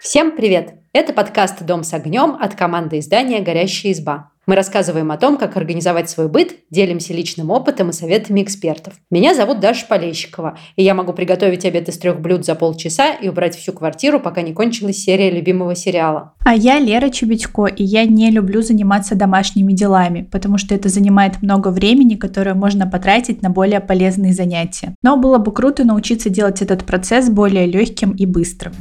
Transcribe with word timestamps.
Всем 0.00 0.36
привет! 0.36 0.74
Это 0.92 1.12
подкаст 1.12 1.62
«Дом 1.62 1.84
с 1.84 1.92
огнем» 1.92 2.36
от 2.40 2.54
команды 2.54 3.00
издания 3.00 3.40
«Горящая 3.40 3.92
изба». 3.92 4.30
Мы 4.48 4.54
рассказываем 4.54 5.10
о 5.10 5.16
том, 5.16 5.38
как 5.38 5.56
организовать 5.56 6.08
свой 6.08 6.28
быт, 6.28 6.54
делимся 6.70 7.12
личным 7.12 7.50
опытом 7.50 7.90
и 7.90 7.92
советами 7.92 8.44
экспертов. 8.44 8.94
Меня 9.10 9.34
зовут 9.34 9.58
Даша 9.58 9.84
Полещикова, 9.88 10.56
и 10.76 10.84
я 10.84 10.94
могу 10.94 11.12
приготовить 11.12 11.64
обед 11.64 11.88
из 11.88 11.98
трех 11.98 12.20
блюд 12.20 12.44
за 12.44 12.54
полчаса 12.54 13.12
и 13.12 13.28
убрать 13.28 13.56
всю 13.56 13.72
квартиру, 13.72 14.20
пока 14.20 14.42
не 14.42 14.52
кончилась 14.52 14.98
серия 14.98 15.32
любимого 15.32 15.74
сериала. 15.74 16.34
А 16.44 16.54
я 16.54 16.78
Лера 16.78 17.08
Чебедько, 17.08 17.66
и 17.66 17.82
я 17.82 18.04
не 18.04 18.30
люблю 18.30 18.62
заниматься 18.62 19.16
домашними 19.16 19.72
делами, 19.72 20.28
потому 20.30 20.58
что 20.58 20.76
это 20.76 20.88
занимает 20.90 21.42
много 21.42 21.70
времени, 21.70 22.14
которое 22.14 22.54
можно 22.54 22.86
потратить 22.86 23.42
на 23.42 23.50
более 23.50 23.80
полезные 23.80 24.32
занятия. 24.32 24.94
Но 25.02 25.16
было 25.16 25.38
бы 25.38 25.50
круто 25.50 25.82
научиться 25.82 26.30
делать 26.30 26.62
этот 26.62 26.84
процесс 26.84 27.30
более 27.30 27.66
легким 27.66 28.12
и 28.12 28.26
быстрым. 28.26 28.74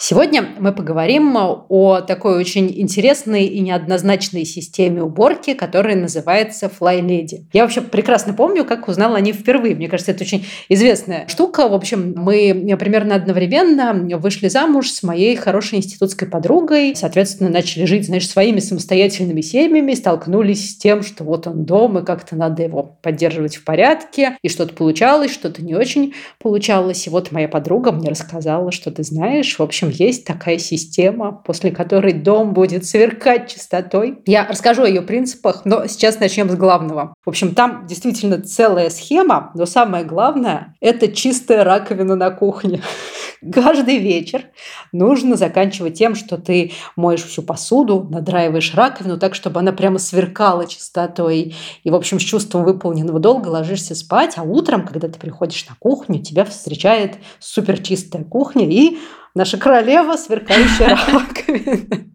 Сегодня 0.00 0.50
мы 0.60 0.72
поговорим 0.72 1.36
о 1.36 2.00
такой 2.02 2.38
очень 2.38 2.72
интересной 2.80 3.46
и 3.46 3.58
неоднозначной 3.58 4.44
системе 4.44 5.02
уборки, 5.02 5.54
которая 5.54 5.96
называется 5.96 6.66
Fly 6.66 7.00
Lady. 7.00 7.46
Я 7.52 7.62
вообще 7.62 7.80
прекрасно 7.80 8.32
помню, 8.32 8.64
как 8.64 8.86
узнала 8.86 9.16
о 9.16 9.20
ней 9.20 9.32
впервые. 9.32 9.74
Мне 9.74 9.88
кажется, 9.88 10.12
это 10.12 10.22
очень 10.22 10.46
известная 10.68 11.26
штука. 11.26 11.68
В 11.68 11.74
общем, 11.74 12.14
мы 12.16 12.76
примерно 12.78 13.16
одновременно 13.16 13.92
вышли 14.18 14.46
замуж 14.46 14.92
с 14.92 15.02
моей 15.02 15.34
хорошей 15.34 15.78
институтской 15.78 16.28
подругой. 16.28 16.94
Соответственно, 16.94 17.50
начали 17.50 17.84
жить, 17.84 18.06
знаешь, 18.06 18.28
своими 18.28 18.60
самостоятельными 18.60 19.40
семьями, 19.40 19.94
столкнулись 19.94 20.70
с 20.70 20.76
тем, 20.76 21.02
что 21.02 21.24
вот 21.24 21.48
он 21.48 21.64
дом, 21.64 21.98
и 21.98 22.04
как-то 22.04 22.36
надо 22.36 22.62
его 22.62 22.98
поддерживать 23.02 23.56
в 23.56 23.64
порядке. 23.64 24.38
И 24.42 24.48
что-то 24.48 24.74
получалось, 24.74 25.32
что-то 25.32 25.64
не 25.64 25.74
очень 25.74 26.14
получалось. 26.40 27.08
И 27.08 27.10
вот 27.10 27.32
моя 27.32 27.48
подруга 27.48 27.90
мне 27.90 28.08
рассказала, 28.08 28.70
что 28.70 28.92
ты 28.92 29.02
знаешь. 29.02 29.58
В 29.58 29.62
общем, 29.62 29.87
общем, 29.88 30.04
есть 30.04 30.24
такая 30.24 30.58
система, 30.58 31.32
после 31.32 31.70
которой 31.70 32.12
дом 32.12 32.52
будет 32.52 32.84
сверкать 32.84 33.50
чистотой. 33.52 34.18
Я 34.26 34.46
расскажу 34.46 34.82
о 34.82 34.88
ее 34.88 35.02
принципах, 35.02 35.62
но 35.64 35.86
сейчас 35.86 36.20
начнем 36.20 36.50
с 36.50 36.54
главного. 36.54 37.14
В 37.24 37.28
общем, 37.28 37.54
там 37.54 37.86
действительно 37.86 38.40
целая 38.40 38.90
схема, 38.90 39.50
но 39.54 39.66
самое 39.66 40.04
главное– 40.04 40.74
это 40.80 41.08
чистая 41.08 41.64
раковина 41.64 42.16
на 42.16 42.30
кухне. 42.30 42.82
Каждый 43.52 43.98
вечер 43.98 44.46
нужно 44.92 45.36
заканчивать 45.36 45.94
тем, 45.94 46.16
что 46.16 46.38
ты 46.38 46.72
моешь 46.96 47.22
всю 47.22 47.42
посуду, 47.42 48.06
надраиваешь 48.10 48.74
раковину 48.74 49.18
так, 49.18 49.34
чтобы 49.34 49.60
она 49.60 49.72
прямо 49.72 49.98
сверкала 49.98 50.66
чистотой. 50.66 51.54
И, 51.84 51.90
в 51.90 51.94
общем, 51.94 52.18
с 52.18 52.22
чувством 52.24 52.64
выполненного 52.64 53.20
долга 53.20 53.48
ложишься 53.48 53.94
спать, 53.94 54.34
а 54.36 54.42
утром, 54.42 54.84
когда 54.84 55.08
ты 55.08 55.18
приходишь 55.18 55.66
на 55.68 55.76
кухню, 55.78 56.20
тебя 56.20 56.44
встречает 56.44 57.18
суперчистая 57.38 58.24
кухня 58.24 58.68
и 58.68 58.98
наша 59.34 59.56
королева, 59.58 60.16
сверкающая 60.16 60.98
раковина. 61.12 62.08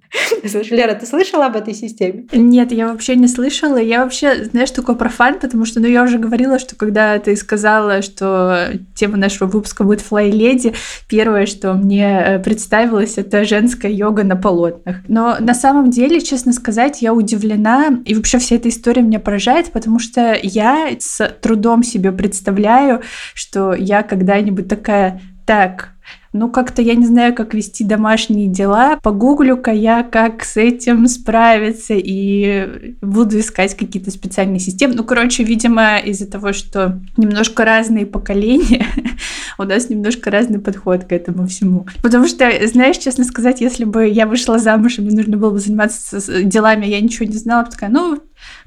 Лера, 0.71 0.93
ты 0.93 1.05
слышала 1.05 1.47
об 1.47 1.55
этой 1.55 1.73
системе? 1.73 2.25
Нет, 2.31 2.71
я 2.71 2.87
вообще 2.87 3.15
не 3.15 3.27
слышала. 3.27 3.77
Я 3.77 4.03
вообще, 4.03 4.45
знаешь, 4.45 4.71
такой 4.71 4.95
профан, 4.95 5.39
потому 5.39 5.65
что, 5.65 5.79
ну, 5.79 5.87
я 5.87 6.03
уже 6.03 6.19
говорила, 6.19 6.59
что 6.59 6.75
когда 6.75 7.17
ты 7.17 7.35
сказала, 7.35 8.01
что 8.01 8.69
тема 8.95 9.17
нашего 9.17 9.47
выпуска 9.47 9.83
будет 9.83 10.01
Fly 10.01 10.31
Lady, 10.31 10.75
первое, 11.09 11.45
что 11.45 11.73
мне 11.73 12.21
э, 12.25 12.39
представилось, 12.39 13.17
это 13.17 13.43
женская 13.45 13.91
йога 13.91 14.23
на 14.23 14.35
полотнах. 14.35 14.97
Но 15.07 15.37
на 15.39 15.55
самом 15.55 15.89
деле, 15.89 16.21
честно 16.21 16.53
сказать, 16.53 17.01
я 17.01 17.13
удивлена, 17.13 17.99
и 18.05 18.13
вообще 18.13 18.37
вся 18.37 18.57
эта 18.57 18.69
история 18.69 19.01
меня 19.01 19.19
поражает, 19.19 19.71
потому 19.71 19.99
что 19.99 20.37
я 20.41 20.89
с 20.99 21.27
трудом 21.41 21.83
себе 21.83 22.11
представляю, 22.11 23.01
что 23.33 23.73
я 23.73 24.03
когда-нибудь 24.03 24.67
такая, 24.67 25.21
так, 25.45 25.92
ну, 26.33 26.49
как-то 26.49 26.81
я 26.81 26.95
не 26.95 27.05
знаю, 27.05 27.35
как 27.35 27.53
вести 27.53 27.83
домашние 27.83 28.47
дела. 28.47 28.97
Погуглю-ка 29.03 29.71
я, 29.71 30.01
как 30.01 30.43
с 30.43 30.57
этим 30.57 31.07
справиться, 31.07 31.93
и 31.95 32.95
буду 33.01 33.39
искать 33.39 33.77
какие-то 33.77 34.09
специальные 34.09 34.59
системы. 34.59 34.95
Ну, 34.95 35.03
короче, 35.03 35.43
видимо, 35.43 35.99
из-за 35.99 36.29
того, 36.29 36.51
что 36.51 36.99
немножко 37.17 37.63
разные 37.65 38.07
поколения, 38.07 38.87
у 39.59 39.63
нас 39.63 39.89
немножко 39.89 40.31
разный 40.31 40.59
подход 40.59 41.03
к 41.03 41.11
этому 41.11 41.47
всему. 41.47 41.85
Потому 42.01 42.27
что, 42.27 42.49
знаешь, 42.67 42.97
честно 42.97 43.25
сказать, 43.25 43.61
если 43.61 43.83
бы 43.85 44.07
я 44.07 44.25
вышла 44.25 44.57
замуж, 44.57 44.97
и 44.97 45.01
мне 45.01 45.15
нужно 45.15 45.37
было 45.37 45.51
бы 45.51 45.59
заниматься 45.59 46.19
делами, 46.43 46.87
я 46.87 46.99
ничего 46.99 47.27
не 47.27 47.37
знала, 47.37 47.65
такая, 47.65 47.91
ну, 47.91 48.19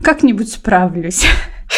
как-нибудь 0.03 0.53
справлюсь. 0.53 1.27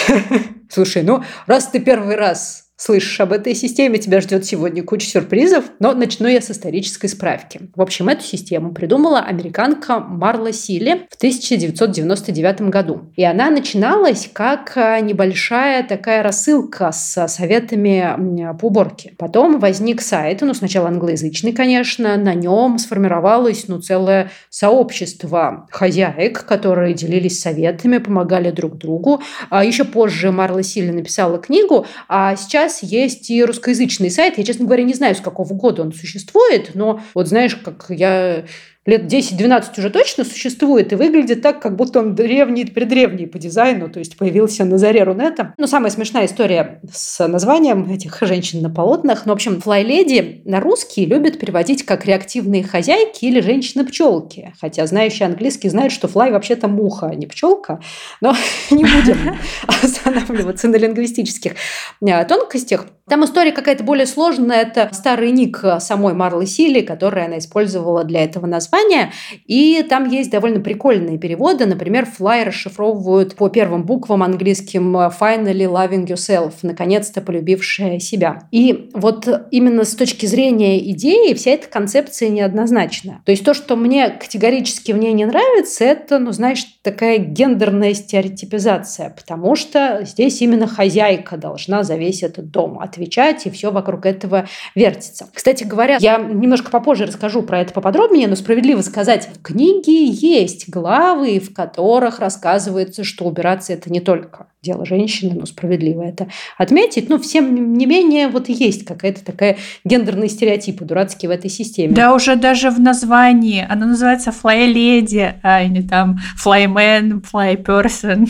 Слушай, 0.69 1.03
ну, 1.03 1.25
раз 1.47 1.69
ты 1.69 1.81
первый 1.81 2.17
раз 2.17 2.68
слышишь 2.79 3.21
об 3.21 3.33
этой 3.33 3.55
системе, 3.55 3.99
тебя 3.99 4.21
ждет 4.21 4.47
сегодня 4.47 4.83
куча 4.85 5.07
сюрпризов, 5.07 5.65
но 5.81 5.93
начну 5.93 6.29
я 6.29 6.41
с 6.41 6.51
исторической 6.51 7.09
справки. 7.09 7.61
В 7.75 7.83
общем, 7.83 8.09
эту 8.09 8.23
систему 8.23 8.73
придумала 8.73 9.19
американка 9.19 9.99
Марла 9.99 10.53
Силли 10.53 11.07
в 11.11 11.17
1999 11.17 12.63
году. 12.63 13.13
И 13.17 13.25
она 13.25 13.51
начиналась 13.51 14.31
как 14.33 14.73
а, 14.77 15.01
небольшая 15.01 15.83
такая 15.83 16.23
рассылка 16.23 16.93
с 16.93 17.27
советами 17.27 18.55
по 18.61 18.67
уборке. 18.67 19.15
Потом 19.19 19.59
возник 19.59 20.01
сайт, 20.01 20.41
ну, 20.43 20.55
сначала 20.55 20.89
англоязычный, 20.89 21.53
конечно, 21.53 22.17
на 22.17 22.35
нем 22.35 22.79
сформировалось, 22.79 23.67
ну, 23.67 23.81
целое 23.81 24.31
сообщество 24.51 25.67
хозяек, 25.71 26.45
которые 26.45 26.95
делились 26.95 27.41
советами, 27.41 27.99
помогали 27.99 28.53
друг 28.53 28.79
другу. 28.79 29.21
А 29.51 29.65
еще 29.65 29.85
позже 29.85 30.31
Марла 30.31 30.63
Силли 30.63 30.93
написала 30.93 31.39
книгу, 31.39 31.85
а 32.09 32.37
сейчас 32.37 32.68
сейчас 32.69 32.83
есть 32.83 33.31
и 33.31 33.45
русскоязычный 33.45 34.11
сайт. 34.11 34.39
Я, 34.39 34.45
честно 34.45 34.65
говоря, 34.65 34.85
не 34.85 34.95
знаю, 34.95 35.15
с 35.15 35.21
какого 35.21 35.53
года 35.55 35.83
он 35.83 35.93
существует, 35.93 36.75
но 36.75 37.01
вот 37.15 37.29
знаешь, 37.29 37.57
как 37.57 37.87
я 37.89 38.45
лет 38.89 39.13
10-12 39.13 39.79
уже 39.79 39.91
точно 39.91 40.25
существует 40.25 40.93
и 40.93 40.97
выглядит 40.97 41.43
так, 41.43 41.61
как 41.61 41.77
будто 41.77 42.01
он 42.01 42.15
древний, 42.15 42.65
предревний 42.65 43.27
по 43.27 43.39
дизайну, 43.39 43.91
то 43.91 43.99
есть 43.99 44.17
появился 44.17 44.65
на 44.65 44.79
заре 44.79 45.03
Рунета. 45.03 45.53
Ну, 45.59 45.67
самая 45.67 45.91
смешная 45.91 46.25
история 46.25 46.81
с 46.91 47.29
названием 47.29 47.91
этих 47.91 48.19
женщин 48.23 48.63
на 48.63 48.71
полотнах. 48.71 49.27
Ну, 49.27 49.33
в 49.33 49.35
общем, 49.35 49.61
Lady 49.63 50.41
на 50.47 50.61
русский 50.61 51.05
любят 51.05 51.39
переводить 51.39 51.85
как 51.85 52.07
реактивные 52.07 52.65
хозяйки 52.65 53.27
или 53.27 53.41
женщины-пчелки. 53.41 54.55
Хотя 54.59 54.87
знающие 54.87 55.27
английский 55.27 55.69
знают, 55.69 55.93
что 55.93 56.09
Fly 56.09 56.33
вообще-то 56.33 56.67
муха, 56.67 57.09
а 57.09 57.15
не 57.15 57.27
пчелка. 57.27 57.81
Но 58.23 58.35
не 58.71 58.85
будем 58.85 59.37
останавливаться 59.83 60.67
на 60.67 60.77
лингвистических 60.77 61.57
а, 62.01 62.25
тонкостях. 62.25 62.87
Там 63.09 63.25
история 63.25 63.53
какая-то 63.53 63.85
более 63.85 64.07
сложная. 64.07 64.63
Это 64.63 64.89
старый 64.93 65.31
ник 65.31 65.63
самой 65.81 66.15
Марлы 66.15 66.47
Сили, 66.47 66.81
который 66.81 67.25
она 67.25 67.39
использовала 67.39 68.05
для 68.05 68.25
этого 68.25 68.47
названия 68.47 69.13
и 69.47 69.85
там 69.89 70.09
есть 70.09 70.31
довольно 70.31 70.61
прикольные 70.61 71.19
переводы. 71.19 71.67
Например, 71.67 72.07
Fly 72.19 72.45
расшифровывают 72.45 73.35
по 73.37 73.49
первым 73.49 73.85
буквам 73.85 74.23
английским 74.23 74.97
«finally 74.97 75.67
loving 75.67 76.07
yourself», 76.07 76.53
наконец-то 76.63 77.21
полюбившая 77.21 77.99
себя. 77.99 78.49
И 78.51 78.91
вот 78.93 79.29
именно 79.51 79.85
с 79.85 79.95
точки 79.95 80.27
зрения 80.27 80.79
идеи 80.91 81.35
вся 81.35 81.53
эта 81.53 81.69
концепция 81.69 82.29
неоднозначна. 82.29 83.23
То 83.25 83.33
есть 83.33 83.45
то, 83.45 83.55
что 83.55 83.77
мне 83.77 84.11
категорически 84.11 84.93
в 84.93 84.99
ней 84.99 85.13
не 85.13 85.25
нравится, 85.25 85.85
это, 85.85 86.19
ну, 86.19 86.33
знаешь, 86.33 86.65
такая 86.83 87.19
гендерная 87.19 87.95
стереотипизация, 87.95 89.15
потому 89.17 89.57
что 89.57 90.01
здесь 90.05 90.43
именно 90.43 90.67
хозяйка 90.67 91.37
должна 91.37 91.83
за 91.83 91.97
весь 91.97 92.23
этот 92.23 92.51
дом 92.51 92.79
отвечать, 92.79 92.98
и 93.47 93.51
все 93.51 93.71
вокруг 93.71 94.07
этого 94.07 94.49
вертится. 94.75 95.29
Кстати 95.33 95.65
говоря, 95.65 95.99
я 96.01 96.19
немножко 96.19 96.71
попозже 96.71 97.07
расскажу 97.07 97.43
про 97.43 97.61
это 97.61 97.73
поподробнее, 97.73 98.29
но 98.29 98.37
справедливо 98.37 98.83
сказать, 98.83 99.29
в 99.35 99.43
книге 99.43 100.07
есть 100.07 100.69
главы, 100.69 101.39
в 101.41 101.53
которых 101.53 102.21
рассказывается, 102.21 103.05
что 103.05 103.25
убираться 103.25 103.73
это 103.73 103.91
не 103.91 104.01
только 104.01 104.49
дело 104.63 104.85
женщины, 104.85 105.35
но 105.35 105.47
справедливо 105.47 106.03
это 106.03 106.29
отметить. 106.57 107.09
Но 107.09 107.19
всем 107.19 107.75
не 107.75 107.87
менее 107.87 108.29
вот 108.29 108.49
есть 108.49 108.85
какая-то 108.85 109.25
такая 109.25 109.57
гендерные 109.85 110.29
стереотипы 110.29 110.85
дурацкие 110.85 111.29
в 111.29 111.33
этой 111.33 111.49
системе. 111.49 111.95
Да 111.95 112.13
уже 112.13 112.35
даже 112.35 112.71
в 112.71 112.81
названии. 112.81 113.65
Она 113.69 113.87
называется 113.87 114.31
Fly 114.31 114.73
Lady, 114.75 115.35
а 115.43 115.65
не 115.65 115.83
там 115.83 116.19
Fly 116.45 116.67
Man, 116.67 117.23
Fly 117.23 117.63
Person. 117.63 118.29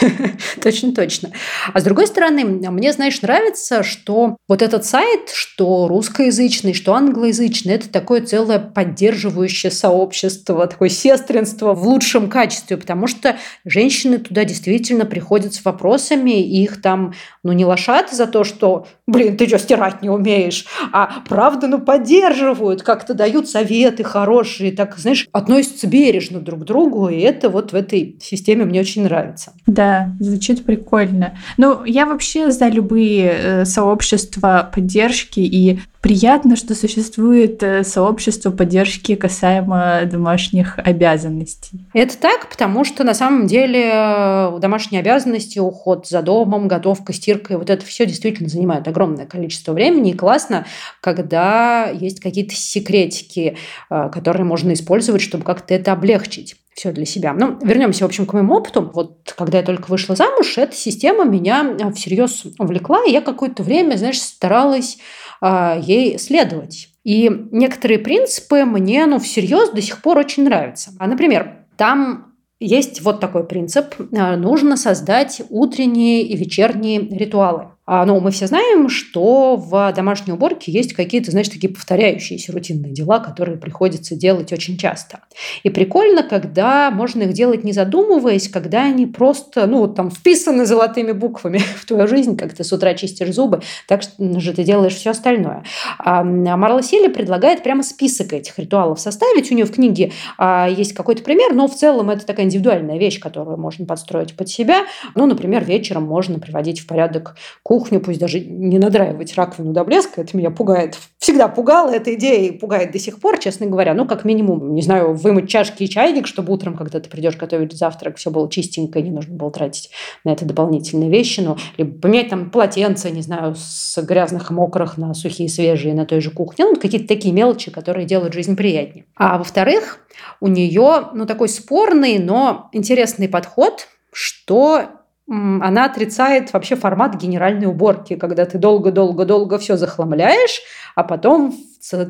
Точно, 0.62 0.92
точно. 0.92 1.30
А 1.72 1.80
с 1.80 1.84
другой 1.84 2.06
стороны, 2.06 2.44
мне, 2.44 2.92
знаешь, 2.92 3.20
нравится, 3.22 3.82
что 3.82 4.36
вот 4.48 4.62
этот 4.62 4.84
сайт, 4.84 5.30
что 5.32 5.88
русскоязычный, 5.88 6.74
что 6.74 6.94
англоязычный, 6.94 7.74
это 7.74 7.88
такое 7.88 8.22
целое 8.22 8.58
поддерживающее 8.58 9.70
сообщество, 9.70 10.66
такое 10.66 10.88
сестринство 10.88 11.74
в 11.74 11.86
лучшем 11.86 12.28
качестве, 12.28 12.76
потому 12.76 13.06
что 13.06 13.36
женщины 13.64 14.18
туда 14.18 14.44
действительно 14.44 15.04
приходят 15.04 15.54
с 15.54 15.58
вопросами, 15.68 16.42
и 16.42 16.62
их 16.62 16.82
там, 16.82 17.12
ну, 17.42 17.52
не 17.52 17.64
лошат 17.64 18.10
за 18.10 18.26
то, 18.26 18.44
что, 18.44 18.86
блин, 19.06 19.36
ты 19.36 19.46
что, 19.46 19.58
стирать 19.58 20.02
не 20.02 20.10
умеешь, 20.10 20.66
а 20.92 21.22
правда, 21.28 21.68
ну, 21.68 21.78
поддерживают, 21.78 22.82
как-то 22.82 23.14
дают 23.14 23.48
советы 23.48 24.04
хорошие, 24.04 24.72
так, 24.72 24.96
знаешь, 24.98 25.28
относятся 25.32 25.86
бережно 25.86 26.40
друг 26.40 26.60
к 26.60 26.64
другу, 26.64 27.08
и 27.08 27.20
это 27.20 27.48
вот 27.48 27.72
в 27.72 27.74
этой 27.74 28.16
системе 28.20 28.64
мне 28.64 28.80
очень 28.80 29.04
нравится. 29.04 29.52
Да, 29.66 30.14
звучит 30.20 30.64
прикольно. 30.64 31.38
Ну, 31.56 31.84
я 31.84 32.06
вообще 32.06 32.50
за 32.50 32.68
любые 32.68 33.30
э, 33.30 33.64
сообщества 33.64 34.70
поддержки, 34.74 35.40
и 35.40 35.80
приятно, 36.00 36.56
что 36.56 36.74
существует 36.74 37.62
э, 37.62 37.84
сообщество 37.84 38.50
поддержки 38.50 39.14
касаемо 39.14 40.02
домашних 40.04 40.78
обязанностей. 40.78 41.80
Это 41.92 42.16
так, 42.16 42.48
потому 42.48 42.84
что 42.84 43.04
на 43.04 43.14
самом 43.14 43.46
деле 43.46 43.90
э, 43.92 44.58
домашние 44.60 45.00
обязанности, 45.00 45.58
уход 45.58 46.06
за 46.06 46.22
домом, 46.22 46.68
готовка, 46.68 47.12
стирка, 47.12 47.58
вот 47.58 47.70
это 47.70 47.84
все 47.84 48.06
действительно 48.06 48.48
занимает 48.48 48.86
огромное 48.86 49.26
количество 49.26 49.72
времени. 49.72 50.12
И 50.12 50.16
классно, 50.16 50.66
когда 51.00 51.88
есть 51.88 52.20
какие-то 52.20 52.54
секретики, 52.54 53.56
э, 53.90 54.10
которые 54.12 54.44
можно 54.44 54.72
использовать, 54.72 55.22
чтобы 55.22 55.44
как-то 55.44 55.74
это 55.74 55.92
облегчить 55.92 56.56
все 56.78 56.92
для 56.92 57.04
себя. 57.04 57.34
Ну, 57.34 57.58
вернемся, 57.60 58.04
в 58.04 58.06
общем, 58.06 58.24
к 58.24 58.32
моему 58.32 58.54
опыту. 58.54 58.90
Вот 58.94 59.34
когда 59.36 59.58
я 59.58 59.64
только 59.64 59.90
вышла 59.90 60.14
замуж, 60.14 60.56
эта 60.58 60.76
система 60.76 61.24
меня 61.24 61.76
всерьез 61.94 62.44
увлекла, 62.58 63.04
и 63.04 63.10
я 63.10 63.20
какое-то 63.20 63.64
время, 63.64 63.96
знаешь, 63.96 64.20
старалась 64.20 64.98
а, 65.40 65.76
ей 65.80 66.18
следовать. 66.18 66.88
И 67.02 67.30
некоторые 67.50 67.98
принципы 67.98 68.64
мне, 68.64 69.06
ну, 69.06 69.18
всерьез 69.18 69.70
до 69.70 69.82
сих 69.82 70.02
пор 70.02 70.18
очень 70.18 70.44
нравятся. 70.44 70.92
А, 71.00 71.08
например, 71.08 71.66
там 71.76 72.34
есть 72.60 73.00
вот 73.00 73.18
такой 73.18 73.44
принцип. 73.44 73.94
А, 74.16 74.36
нужно 74.36 74.76
создать 74.76 75.42
утренние 75.50 76.22
и 76.22 76.36
вечерние 76.36 77.00
ритуалы. 77.00 77.70
А, 77.90 78.04
ну, 78.04 78.20
мы 78.20 78.30
все 78.32 78.46
знаем, 78.46 78.90
что 78.90 79.56
в 79.56 79.94
домашней 79.96 80.34
уборке 80.34 80.70
есть 80.70 80.92
какие-то, 80.92 81.30
знаешь, 81.30 81.48
такие 81.48 81.72
повторяющиеся 81.72 82.52
рутинные 82.52 82.92
дела, 82.92 83.18
которые 83.18 83.56
приходится 83.56 84.14
делать 84.14 84.52
очень 84.52 84.76
часто. 84.76 85.20
И 85.62 85.70
прикольно, 85.70 86.22
когда 86.22 86.90
можно 86.90 87.22
их 87.22 87.32
делать 87.32 87.64
не 87.64 87.72
задумываясь, 87.72 88.50
когда 88.50 88.84
они 88.84 89.06
просто, 89.06 89.66
ну, 89.66 89.88
там, 89.88 90.10
вписаны 90.10 90.66
золотыми 90.66 91.12
буквами 91.12 91.62
в 91.76 91.86
твою 91.86 92.06
жизнь, 92.06 92.36
как 92.36 92.52
ты 92.52 92.62
с 92.62 92.70
утра 92.74 92.92
чистишь 92.92 93.34
зубы, 93.34 93.62
так 93.86 94.02
же 94.18 94.52
ты 94.52 94.64
делаешь 94.64 94.94
все 94.94 95.12
остальное. 95.12 95.64
А 95.98 96.22
Марла 96.22 96.82
Сели 96.82 97.08
предлагает 97.08 97.62
прямо 97.62 97.82
список 97.82 98.34
этих 98.34 98.58
ритуалов 98.58 99.00
составить. 99.00 99.50
У 99.50 99.54
нее 99.54 99.64
в 99.64 99.72
книге 99.72 100.12
а, 100.36 100.68
есть 100.68 100.92
какой-то 100.92 101.22
пример, 101.22 101.54
но 101.54 101.66
в 101.66 101.74
целом 101.74 102.10
это 102.10 102.26
такая 102.26 102.44
индивидуальная 102.44 102.98
вещь, 102.98 103.18
которую 103.18 103.56
можно 103.56 103.86
подстроить 103.86 104.36
под 104.36 104.50
себя. 104.50 104.84
Ну, 105.14 105.24
например, 105.24 105.64
вечером 105.64 106.02
можно 106.02 106.38
приводить 106.38 106.80
в 106.80 106.86
порядок 106.86 107.34
кухню, 107.62 107.77
кухню, 107.78 108.00
пусть 108.00 108.18
даже 108.18 108.40
не 108.40 108.78
надраивать 108.78 109.34
раковину 109.36 109.72
до 109.72 109.84
блеска, 109.84 110.22
это 110.22 110.36
меня 110.36 110.50
пугает. 110.50 110.98
Всегда 111.18 111.46
пугала 111.46 111.90
эта 111.90 112.14
идея 112.14 112.48
и 112.48 112.50
пугает 112.50 112.90
до 112.90 112.98
сих 112.98 113.20
пор, 113.20 113.38
честно 113.38 113.66
говоря. 113.66 113.94
Ну, 113.94 114.04
как 114.04 114.24
минимум, 114.24 114.74
не 114.74 114.82
знаю, 114.82 115.14
вымыть 115.14 115.48
чашки 115.48 115.84
и 115.84 115.88
чайник, 115.88 116.26
чтобы 116.26 116.52
утром, 116.52 116.76
когда 116.76 116.98
ты 116.98 117.08
придешь 117.08 117.36
готовить 117.36 117.72
завтрак, 117.72 118.16
все 118.16 118.30
было 118.30 118.50
чистенько, 118.50 118.98
и 118.98 119.02
не 119.02 119.10
нужно 119.12 119.36
было 119.36 119.52
тратить 119.52 119.90
на 120.24 120.30
это 120.30 120.44
дополнительные 120.44 121.08
вещи. 121.08 121.40
Ну, 121.40 121.56
либо 121.76 122.00
поменять 122.00 122.30
там 122.30 122.50
полотенце, 122.50 123.10
не 123.10 123.22
знаю, 123.22 123.54
с 123.56 123.96
грязных 124.02 124.50
и 124.50 124.54
мокрых 124.54 124.98
на 124.98 125.14
сухие, 125.14 125.48
свежие 125.48 125.94
на 125.94 126.04
той 126.04 126.20
же 126.20 126.32
кухне. 126.32 126.64
Ну, 126.64 126.74
какие-то 126.74 127.06
такие 127.06 127.32
мелочи, 127.32 127.70
которые 127.70 128.06
делают 128.06 128.34
жизнь 128.34 128.56
приятнее. 128.56 129.04
А 129.14 129.38
во-вторых, 129.38 130.00
у 130.40 130.48
нее, 130.48 131.10
ну, 131.14 131.26
такой 131.26 131.48
спорный, 131.48 132.18
но 132.18 132.70
интересный 132.72 133.28
подход, 133.28 133.86
что 134.12 134.97
она 135.28 135.84
отрицает 135.84 136.52
вообще 136.52 136.74
формат 136.74 137.20
генеральной 137.20 137.66
уборки, 137.66 138.16
когда 138.16 138.46
ты 138.46 138.58
долго-долго-долго 138.58 139.58
все 139.58 139.76
захламляешь, 139.76 140.62
а 140.94 141.04
потом 141.04 141.54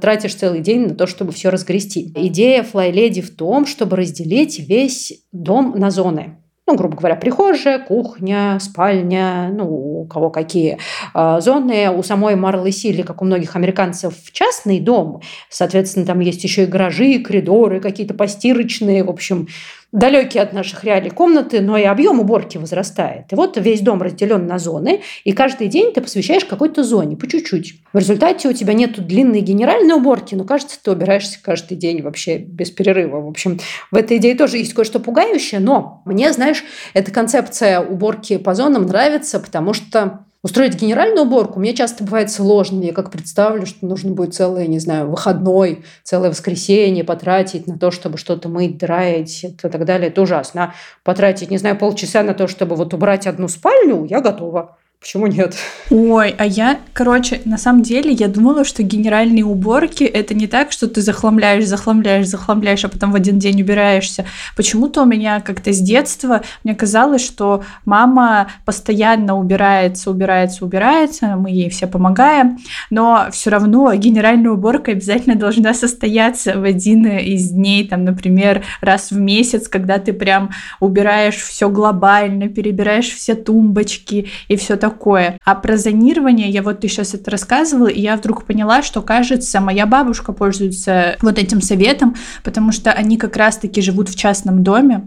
тратишь 0.00 0.34
целый 0.34 0.60
день 0.60 0.88
на 0.88 0.94
то, 0.94 1.06
чтобы 1.06 1.32
все 1.32 1.50
разгрести. 1.50 2.12
Идея 2.14 2.62
Lady 2.62 3.20
в 3.20 3.34
том, 3.34 3.66
чтобы 3.66 3.96
разделить 3.96 4.58
весь 4.60 5.24
дом 5.32 5.74
на 5.76 5.90
зоны 5.90 6.38
ну, 6.68 6.76
грубо 6.76 6.96
говоря, 6.96 7.16
прихожая, 7.16 7.78
кухня, 7.78 8.58
спальня, 8.60 9.48
ну, 9.50 10.02
у 10.02 10.04
кого 10.04 10.28
какие 10.28 10.78
а, 11.14 11.40
зоны. 11.40 11.90
У 11.90 12.02
самой 12.02 12.36
Марлы 12.36 12.72
Силли, 12.72 13.00
как 13.00 13.22
у 13.22 13.24
многих 13.24 13.56
американцев, 13.56 14.12
частный 14.32 14.78
дом. 14.78 15.22
Соответственно, 15.48 16.04
там 16.04 16.20
есть 16.20 16.44
еще 16.44 16.64
и 16.64 16.66
гаражи, 16.66 17.20
коридоры, 17.20 17.80
какие-то 17.80 18.12
постирочные, 18.12 19.02
в 19.02 19.08
общем, 19.08 19.48
далекие 19.92 20.42
от 20.42 20.52
наших 20.52 20.84
реалий 20.84 21.10
комнаты, 21.10 21.60
но 21.60 21.76
и 21.76 21.84
объем 21.84 22.20
уборки 22.20 22.58
возрастает. 22.58 23.32
И 23.32 23.34
вот 23.34 23.56
весь 23.56 23.80
дом 23.80 24.02
разделен 24.02 24.46
на 24.46 24.58
зоны, 24.58 25.02
и 25.24 25.32
каждый 25.32 25.68
день 25.68 25.92
ты 25.92 26.00
посвящаешь 26.00 26.44
какой-то 26.44 26.82
зоне, 26.82 27.16
по 27.16 27.26
чуть-чуть. 27.26 27.74
В 27.92 27.98
результате 27.98 28.48
у 28.48 28.52
тебя 28.52 28.74
нет 28.74 29.04
длинной 29.06 29.40
генеральной 29.40 29.94
уборки, 29.94 30.34
но 30.34 30.44
кажется, 30.44 30.78
ты 30.82 30.90
убираешься 30.90 31.38
каждый 31.42 31.76
день 31.76 32.02
вообще 32.02 32.36
без 32.38 32.70
перерыва. 32.70 33.20
В 33.20 33.28
общем, 33.28 33.58
в 33.90 33.96
этой 33.96 34.18
идее 34.18 34.34
тоже 34.34 34.58
есть 34.58 34.74
кое-что 34.74 35.00
пугающее, 35.00 35.60
но 35.60 36.02
мне, 36.04 36.32
знаешь, 36.32 36.64
эта 36.92 37.10
концепция 37.10 37.80
уборки 37.80 38.36
по 38.36 38.54
зонам 38.54 38.82
нравится, 38.86 39.40
потому 39.40 39.72
что 39.72 40.26
Устроить 40.40 40.80
генеральную 40.80 41.26
уборку 41.26 41.58
мне 41.58 41.74
часто 41.74 42.04
бывает 42.04 42.30
сложно. 42.30 42.80
Я 42.84 42.92
как 42.92 43.10
представлю, 43.10 43.66
что 43.66 43.84
нужно 43.84 44.12
будет 44.12 44.34
целое, 44.34 44.68
не 44.68 44.78
знаю, 44.78 45.10
выходной, 45.10 45.84
целое 46.04 46.30
воскресенье 46.30 47.02
потратить 47.02 47.66
на 47.66 47.76
то, 47.76 47.90
чтобы 47.90 48.18
что-то 48.18 48.48
мыть, 48.48 48.78
драить 48.78 49.42
и 49.42 49.48
так 49.48 49.84
далее. 49.84 50.10
Это 50.10 50.22
ужасно. 50.22 50.62
А 50.62 50.74
потратить, 51.02 51.50
не 51.50 51.58
знаю, 51.58 51.76
полчаса 51.76 52.22
на 52.22 52.34
то, 52.34 52.46
чтобы 52.46 52.76
вот 52.76 52.94
убрать 52.94 53.26
одну 53.26 53.48
спальню, 53.48 54.04
я 54.04 54.20
готова. 54.20 54.77
Почему 55.00 55.28
нет? 55.28 55.54
Ой, 55.90 56.34
а 56.36 56.44
я, 56.44 56.80
короче, 56.92 57.40
на 57.44 57.56
самом 57.56 57.82
деле, 57.82 58.10
я 58.10 58.26
думала, 58.26 58.64
что 58.64 58.82
генеральные 58.82 59.44
уборки 59.44 60.02
это 60.02 60.34
не 60.34 60.48
так, 60.48 60.72
что 60.72 60.88
ты 60.88 61.02
захламляешь, 61.02 61.66
захламляешь, 61.66 62.26
захламляешь, 62.26 62.84
а 62.84 62.88
потом 62.88 63.12
в 63.12 63.14
один 63.14 63.38
день 63.38 63.62
убираешься. 63.62 64.24
Почему-то 64.56 65.02
у 65.02 65.04
меня 65.06 65.40
как-то 65.40 65.72
с 65.72 65.78
детства 65.78 66.42
мне 66.64 66.74
казалось, 66.74 67.24
что 67.24 67.62
мама 67.84 68.48
постоянно 68.64 69.38
убирается, 69.38 70.10
убирается, 70.10 70.64
убирается, 70.64 71.36
мы 71.36 71.50
ей 71.50 71.70
все 71.70 71.86
помогаем, 71.86 72.58
но 72.90 73.28
все 73.30 73.50
равно 73.50 73.94
генеральная 73.94 74.50
уборка 74.50 74.90
обязательно 74.90 75.36
должна 75.36 75.74
состояться 75.74 76.58
в 76.58 76.64
один 76.64 77.06
из 77.06 77.50
дней, 77.50 77.86
там, 77.86 78.04
например, 78.04 78.64
раз 78.80 79.12
в 79.12 79.18
месяц, 79.18 79.68
когда 79.68 80.00
ты 80.00 80.12
прям 80.12 80.50
убираешь 80.80 81.36
все 81.36 81.68
глобально, 81.68 82.48
перебираешь 82.48 83.14
все 83.14 83.36
тумбочки 83.36 84.28
и 84.48 84.56
все 84.56 84.74
такое 84.74 84.87
такое. 84.88 85.38
А 85.44 85.54
про 85.54 85.76
зонирование, 85.76 86.48
я 86.48 86.62
вот 86.62 86.80
ты 86.80 86.88
сейчас 86.88 87.14
это 87.14 87.30
рассказывала, 87.30 87.88
и 87.88 88.00
я 88.00 88.16
вдруг 88.16 88.44
поняла, 88.44 88.82
что, 88.82 89.02
кажется, 89.02 89.60
моя 89.60 89.86
бабушка 89.86 90.32
пользуется 90.32 91.16
вот 91.20 91.38
этим 91.38 91.60
советом, 91.60 92.16
потому 92.42 92.72
что 92.72 92.90
они 92.90 93.18
как 93.18 93.36
раз-таки 93.36 93.82
живут 93.82 94.08
в 94.08 94.16
частном 94.16 94.62
доме, 94.62 95.06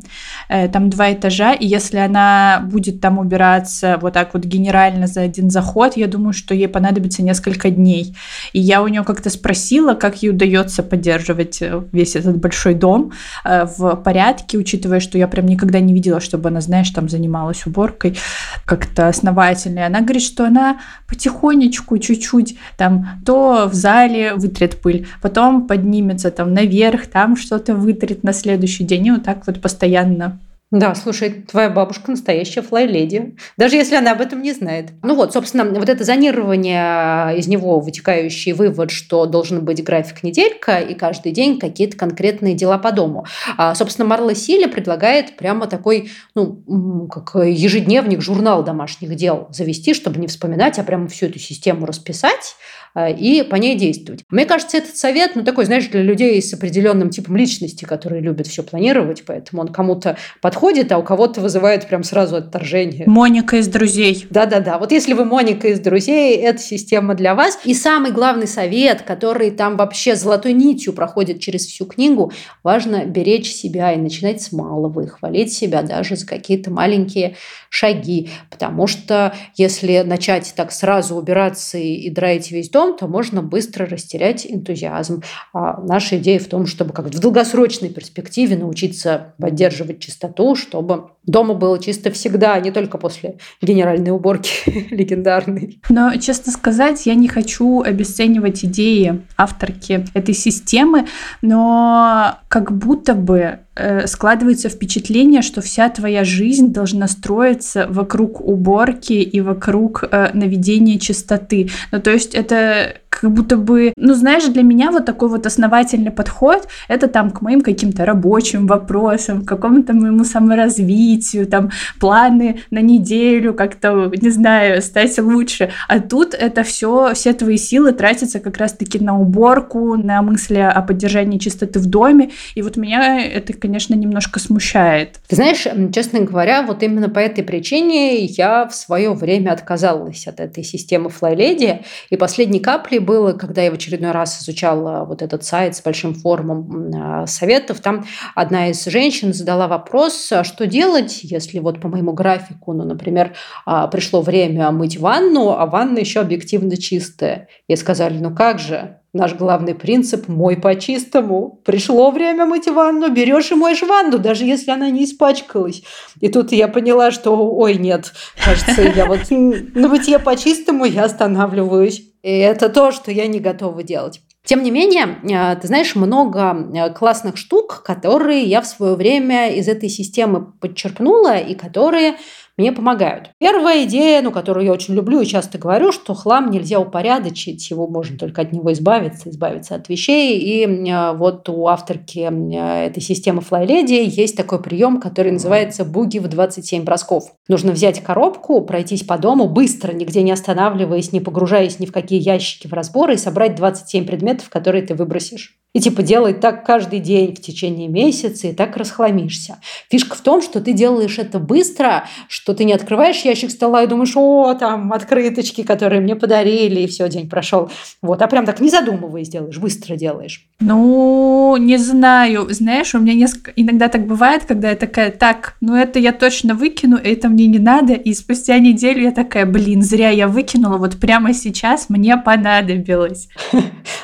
э, 0.49 0.67
там 0.67 0.89
два 0.89 1.13
этажа, 1.13 1.53
и 1.53 1.65
если 1.65 1.97
она 1.97 2.61
будет 2.71 3.01
там 3.01 3.17
убираться 3.17 3.97
вот 4.01 4.13
так 4.13 4.33
вот 4.33 4.45
генерально 4.45 5.07
за 5.07 5.21
один 5.21 5.49
заход, 5.49 5.97
я 5.97 6.07
думаю, 6.07 6.33
что 6.33 6.53
ей 6.53 6.67
понадобится 6.67 7.23
несколько 7.23 7.71
дней. 7.71 8.15
И 8.53 8.59
я 8.59 8.83
у 8.83 8.87
нее 8.87 9.03
как-то 9.03 9.29
спросила, 9.29 9.95
как 9.95 10.21
ей 10.21 10.29
удается 10.29 10.83
поддерживать 10.83 11.61
э, 11.61 11.81
весь 11.91 12.15
этот 12.15 12.37
большой 12.37 12.75
дом 12.75 13.13
э, 13.43 13.65
в 13.77 13.95
порядке, 13.95 14.57
учитывая, 14.57 14.99
что 14.99 15.17
я 15.17 15.27
прям 15.27 15.47
никогда 15.47 15.79
не 15.79 15.93
видела, 15.93 16.19
чтобы 16.19 16.49
она, 16.49 16.61
знаешь, 16.61 16.89
там 16.91 17.09
занималась 17.09 17.65
уборкой 17.65 18.17
как-то 18.65 19.07
основательно 19.07 19.70
замечательная. 19.71 19.87
Она 19.87 20.01
говорит, 20.01 20.23
что 20.23 20.45
она 20.45 20.79
потихонечку, 21.07 21.97
чуть-чуть, 21.97 22.57
там, 22.77 23.21
то 23.25 23.67
в 23.69 23.73
зале 23.73 24.35
вытрет 24.35 24.81
пыль, 24.81 25.07
потом 25.21 25.67
поднимется 25.67 26.31
там 26.31 26.53
наверх, 26.53 27.07
там 27.07 27.35
что-то 27.35 27.75
вытрет 27.75 28.23
на 28.23 28.33
следующий 28.33 28.83
день, 28.83 29.07
и 29.07 29.11
вот 29.11 29.23
так 29.23 29.47
вот 29.47 29.61
постоянно 29.61 30.39
да, 30.71 30.95
слушай, 30.95 31.29
твоя 31.29 31.69
бабушка 31.69 32.11
настоящая 32.11 32.61
флай-леди, 32.61 33.35
даже 33.57 33.75
если 33.75 33.97
она 33.97 34.13
об 34.13 34.21
этом 34.21 34.41
не 34.41 34.53
знает. 34.53 34.91
Ну 35.03 35.15
вот, 35.15 35.33
собственно, 35.33 35.65
вот 35.65 35.89
это 35.89 36.05
зонирование, 36.05 37.37
из 37.37 37.47
него 37.47 37.81
вытекающий 37.81 38.53
вывод, 38.53 38.89
что 38.89 39.25
должен 39.25 39.65
быть 39.65 39.83
график 39.83 40.23
неделька 40.23 40.79
и 40.79 40.93
каждый 40.93 41.33
день 41.33 41.59
какие-то 41.59 41.97
конкретные 41.97 42.55
дела 42.55 42.77
по 42.77 42.93
дому. 42.93 43.25
А, 43.57 43.75
собственно, 43.75 44.07
Марла 44.07 44.33
Силя 44.33 44.69
предлагает 44.69 45.35
прямо 45.35 45.67
такой, 45.67 46.09
ну, 46.35 47.07
как 47.11 47.35
ежедневник, 47.45 48.21
журнал 48.21 48.63
домашних 48.63 49.13
дел 49.15 49.47
завести, 49.51 49.93
чтобы 49.93 50.21
не 50.21 50.27
вспоминать, 50.27 50.79
а 50.79 50.83
прямо 50.83 51.09
всю 51.09 51.25
эту 51.25 51.37
систему 51.39 51.85
расписать, 51.85 52.55
и 52.95 53.43
по 53.43 53.55
ней 53.55 53.75
действовать. 53.75 54.23
Мне 54.29 54.45
кажется, 54.45 54.77
этот 54.77 54.97
совет, 54.97 55.35
ну, 55.35 55.43
такой, 55.43 55.65
знаешь, 55.65 55.87
для 55.87 56.01
людей 56.01 56.41
с 56.41 56.53
определенным 56.53 57.09
типом 57.09 57.37
личности, 57.37 57.85
которые 57.85 58.21
любят 58.21 58.47
все 58.47 58.63
планировать, 58.63 59.23
поэтому 59.25 59.61
он 59.61 59.69
кому-то 59.69 60.17
подходит, 60.41 60.91
а 60.91 60.97
у 60.97 61.03
кого-то 61.03 61.41
вызывает 61.41 61.87
прям 61.87 62.03
сразу 62.03 62.35
отторжение. 62.35 63.05
Моника 63.07 63.57
из 63.57 63.67
«Друзей». 63.67 64.27
Да-да-да. 64.29 64.77
Вот 64.77 64.91
если 64.91 65.13
вы 65.13 65.25
Моника 65.25 65.67
из 65.67 65.79
«Друзей», 65.79 66.35
эта 66.37 66.59
система 66.59 67.15
для 67.15 67.35
вас. 67.35 67.59
И 67.63 67.73
самый 67.73 68.11
главный 68.11 68.47
совет, 68.47 69.03
который 69.03 69.51
там 69.51 69.77
вообще 69.77 70.15
золотой 70.15 70.53
нитью 70.53 70.93
проходит 70.93 71.39
через 71.39 71.65
всю 71.65 71.85
книгу, 71.85 72.31
важно 72.63 73.05
беречь 73.05 73.51
себя 73.51 73.93
и 73.93 73.97
начинать 73.97 74.41
с 74.41 74.51
малого, 74.51 75.01
и 75.01 75.07
хвалить 75.07 75.53
себя 75.53 75.81
даже 75.81 76.15
за 76.15 76.25
какие-то 76.25 76.71
маленькие 76.71 77.35
шаги. 77.69 78.29
Потому 78.49 78.87
что 78.87 79.33
если 79.55 79.99
начать 80.01 80.53
так 80.55 80.71
сразу 80.71 81.15
убираться 81.15 81.77
и 81.77 82.09
драить 82.09 82.51
весь 82.51 82.69
дом, 82.69 82.80
то 82.89 83.07
можно 83.07 83.41
быстро 83.41 83.85
растерять 83.85 84.45
энтузиазм. 84.45 85.23
А 85.53 85.81
наша 85.81 86.17
идея 86.17 86.39
в 86.39 86.47
том, 86.47 86.65
чтобы 86.65 86.93
как 86.93 87.05
в 87.05 87.19
долгосрочной 87.19 87.89
перспективе 87.89 88.57
научиться 88.57 89.33
поддерживать 89.39 89.99
чистоту, 89.99 90.55
чтобы 90.55 91.11
дома 91.25 91.53
было 91.53 91.79
чисто 91.79 92.11
всегда, 92.11 92.53
а 92.53 92.59
не 92.59 92.71
только 92.71 92.97
после 92.97 93.37
генеральной 93.61 94.11
уборки 94.11 94.87
легендарной. 94.93 95.81
Но, 95.89 96.15
честно 96.17 96.51
сказать, 96.51 97.05
я 97.05 97.15
не 97.15 97.27
хочу 97.27 97.81
обесценивать 97.81 98.65
идеи 98.65 99.21
авторки 99.37 100.05
этой 100.13 100.33
системы, 100.33 101.07
но 101.41 102.39
как 102.47 102.71
будто 102.71 103.13
бы 103.13 103.59
Э, 103.73 104.05
складывается 104.05 104.67
впечатление, 104.67 105.41
что 105.41 105.61
вся 105.61 105.87
твоя 105.87 106.25
жизнь 106.25 106.73
должна 106.73 107.07
строиться 107.07 107.87
вокруг 107.89 108.41
уборки 108.41 109.13
и 109.13 109.39
вокруг 109.39 110.03
э, 110.03 110.31
наведения 110.33 110.99
чистоты. 110.99 111.69
Ну, 111.93 112.01
то 112.01 112.11
есть 112.11 112.35
это 112.35 112.95
как 113.21 113.31
будто 113.31 113.55
бы, 113.55 113.93
ну, 113.97 114.15
знаешь, 114.15 114.45
для 114.45 114.63
меня 114.63 114.91
вот 114.91 115.05
такой 115.05 115.29
вот 115.29 115.45
основательный 115.45 116.11
подход, 116.11 116.67
это 116.87 117.07
там 117.07 117.29
к 117.29 117.41
моим 117.41 117.61
каким-то 117.61 118.03
рабочим 118.03 118.65
вопросам, 118.65 119.45
к 119.45 119.47
какому-то 119.47 119.93
моему 119.93 120.23
саморазвитию, 120.23 121.45
там, 121.45 121.69
планы 121.99 122.61
на 122.71 122.79
неделю, 122.79 123.53
как-то, 123.53 124.11
не 124.19 124.29
знаю, 124.31 124.81
стать 124.81 125.19
лучше. 125.19 125.69
А 125.87 125.99
тут 125.99 126.33
это 126.33 126.63
все, 126.63 127.13
все 127.13 127.33
твои 127.33 127.57
силы 127.57 127.91
тратятся 127.91 128.39
как 128.39 128.57
раз-таки 128.57 128.97
на 128.97 129.19
уборку, 129.19 129.95
на 129.95 130.23
мысли 130.23 130.57
о 130.57 130.81
поддержании 130.81 131.37
чистоты 131.37 131.79
в 131.79 131.85
доме. 131.85 132.31
И 132.55 132.63
вот 132.63 132.75
меня 132.75 133.23
это, 133.23 133.53
конечно, 133.53 133.93
немножко 133.93 134.39
смущает. 134.39 135.19
Ты 135.27 135.35
знаешь, 135.35 135.67
честно 135.93 136.21
говоря, 136.21 136.63
вот 136.63 136.81
именно 136.81 137.09
по 137.09 137.19
этой 137.19 137.43
причине 137.43 138.25
я 138.25 138.67
в 138.67 138.73
свое 138.73 139.13
время 139.13 139.51
отказалась 139.51 140.25
от 140.27 140.39
этой 140.39 140.63
системы 140.63 141.11
FlyLady, 141.11 141.83
и 142.09 142.17
последней 142.17 142.59
каплей 142.59 142.99
было, 143.11 143.33
когда 143.33 143.61
я 143.61 143.71
в 143.71 143.73
очередной 143.73 144.11
раз 144.11 144.41
изучала 144.41 145.03
вот 145.03 145.21
этот 145.21 145.43
сайт 145.43 145.75
с 145.75 145.81
большим 145.81 146.13
форумом 146.13 146.91
а, 146.95 147.27
советов, 147.27 147.81
там 147.81 148.05
одна 148.35 148.69
из 148.69 148.85
женщин 148.85 149.33
задала 149.33 149.67
вопрос, 149.67 150.31
а 150.31 150.45
что 150.45 150.65
делать, 150.65 151.19
если 151.23 151.59
вот 151.59 151.81
по 151.81 151.89
моему 151.89 152.13
графику, 152.13 152.71
ну, 152.71 152.85
например, 152.85 153.33
а, 153.65 153.87
пришло 153.87 154.21
время 154.21 154.71
мыть 154.71 154.97
ванну, 154.97 155.49
а 155.49 155.65
ванна 155.65 155.99
еще 155.99 156.21
объективно 156.21 156.77
чистая. 156.77 157.49
И 157.67 157.75
сказали, 157.75 158.17
ну 158.17 158.33
как 158.33 158.59
же, 158.59 159.01
Наш 159.13 159.33
главный 159.33 159.75
принцип– 159.75 160.27
мой 160.29 160.55
по-чистому. 160.55 161.59
Пришло 161.65 162.11
время 162.11 162.45
мыть 162.45 162.69
ванну, 162.69 163.09
берешь 163.09 163.51
и 163.51 163.55
моешь 163.55 163.81
ванну, 163.81 164.17
даже 164.19 164.45
если 164.45 164.71
она 164.71 164.89
не 164.89 165.03
испачкалась. 165.03 165.83
И 166.21 166.29
тут 166.29 166.53
я 166.53 166.69
поняла, 166.69 167.11
что, 167.11 167.35
ой, 167.35 167.75
нет, 167.75 168.13
кажется, 168.41 168.81
я 168.83 169.05
вот 169.05 169.19
на 169.29 169.89
мытье 169.89 170.17
по-чистому 170.17 170.85
я 170.85 171.03
останавливаюсь. 171.03 172.10
И 172.23 172.29
это 172.29 172.69
то, 172.69 172.91
что 172.91 173.11
я 173.11 173.27
не 173.27 173.39
готова 173.39 173.83
делать. 173.83 174.21
Тем 174.43 174.63
не 174.63 174.71
менее, 174.71 175.19
э, 175.23 175.55
ты 175.59 175.67
знаешь, 175.67 175.95
много 175.95 176.55
э, 176.73 176.89
классных 176.93 177.37
штук, 177.37 177.83
которые 177.83 178.43
я 178.43 178.61
в 178.61 178.67
свое 178.67 178.95
время 178.95 179.53
из 179.53 179.67
этой 179.67 179.89
системы 179.89 180.51
подчеркнула 180.59 181.37
и 181.37 181.53
которые 181.53 182.15
мне 182.61 182.71
помогают. 182.71 183.31
Первая 183.39 183.85
идея, 183.85 184.21
ну, 184.21 184.31
которую 184.31 184.65
я 184.65 184.71
очень 184.71 184.93
люблю 184.93 185.19
и 185.19 185.25
часто 185.25 185.57
говорю, 185.57 185.91
что 185.91 186.13
хлам 186.13 186.51
нельзя 186.51 186.79
упорядочить, 186.79 187.69
его 187.69 187.87
можно 187.87 188.17
только 188.17 188.41
от 188.41 188.53
него 188.53 188.71
избавиться, 188.71 189.29
избавиться 189.29 189.75
от 189.75 189.89
вещей. 189.89 190.39
И 190.39 190.65
э, 190.65 191.13
вот 191.13 191.49
у 191.49 191.67
авторки 191.67 192.19
э, 192.19 192.85
этой 192.87 193.01
системы 193.01 193.41
FlyLady 193.41 194.03
есть 194.03 194.37
такой 194.37 194.61
прием, 194.61 195.01
который 195.01 195.31
называется 195.31 195.83
«буги 195.83 196.19
в 196.19 196.27
27 196.27 196.83
бросков». 196.83 197.33
Нужно 197.47 197.71
взять 197.71 198.01
коробку, 198.03 198.61
пройтись 198.61 199.03
по 199.03 199.17
дому, 199.17 199.47
быстро, 199.47 199.91
нигде 199.91 200.21
не 200.21 200.31
останавливаясь, 200.31 201.11
не 201.11 201.19
погружаясь 201.19 201.79
ни 201.79 201.87
в 201.87 201.91
какие 201.91 202.19
ящики 202.19 202.67
в 202.67 202.73
разборы 202.73 203.15
и 203.15 203.17
собрать 203.17 203.55
27 203.55 204.05
предметов, 204.05 204.49
которые 204.49 204.85
ты 204.85 204.93
выбросишь. 204.93 205.60
И 205.73 205.79
типа 205.79 206.03
делай 206.03 206.33
так 206.33 206.65
каждый 206.65 206.99
день 206.99 207.33
в 207.33 207.41
течение 207.41 207.87
месяца, 207.87 208.47
и 208.47 208.53
так 208.53 208.75
расхламишься. 208.75 209.59
Фишка 209.89 210.15
в 210.15 210.21
том, 210.21 210.41
что 210.41 210.59
ты 210.59 210.73
делаешь 210.73 211.17
это 211.17 211.39
быстро, 211.39 212.05
что 212.27 212.53
ты 212.53 212.65
не 212.65 212.73
открываешь 212.73 213.21
ящик 213.21 213.51
стола 213.51 213.83
и 213.83 213.87
думаешь, 213.87 214.11
о, 214.15 214.53
там 214.53 214.91
открыточки, 214.91 215.63
которые 215.63 216.01
мне 216.01 216.17
подарили, 216.17 216.81
и 216.81 216.87
все, 216.87 217.07
день 217.07 217.29
прошел. 217.29 217.69
Вот, 218.01 218.21
а 218.21 218.27
прям 218.27 218.45
так 218.45 218.59
не 218.59 218.69
задумываясь 218.69 219.29
делаешь, 219.29 219.57
быстро 219.59 219.95
делаешь. 219.95 220.45
Ну, 220.59 221.55
не 221.57 221.77
знаю. 221.77 222.47
Знаешь, 222.49 222.93
у 222.93 222.99
меня 222.99 223.13
несколько... 223.13 223.53
иногда 223.55 223.87
так 223.87 224.05
бывает, 224.05 224.43
когда 224.45 224.71
я 224.71 224.75
такая, 224.75 225.09
так, 225.09 225.55
ну 225.61 225.75
это 225.75 225.99
я 225.99 226.11
точно 226.11 226.53
выкину, 226.53 226.97
это 226.97 227.29
мне 227.29 227.47
не 227.47 227.59
надо. 227.59 227.93
И 227.93 228.13
спустя 228.13 228.59
неделю 228.59 229.03
я 229.03 229.11
такая, 229.11 229.45
блин, 229.45 229.81
зря 229.81 230.09
я 230.09 230.27
выкинула, 230.27 230.77
вот 230.77 230.99
прямо 230.99 231.33
сейчас 231.33 231.89
мне 231.89 232.17
понадобилось. 232.17 233.29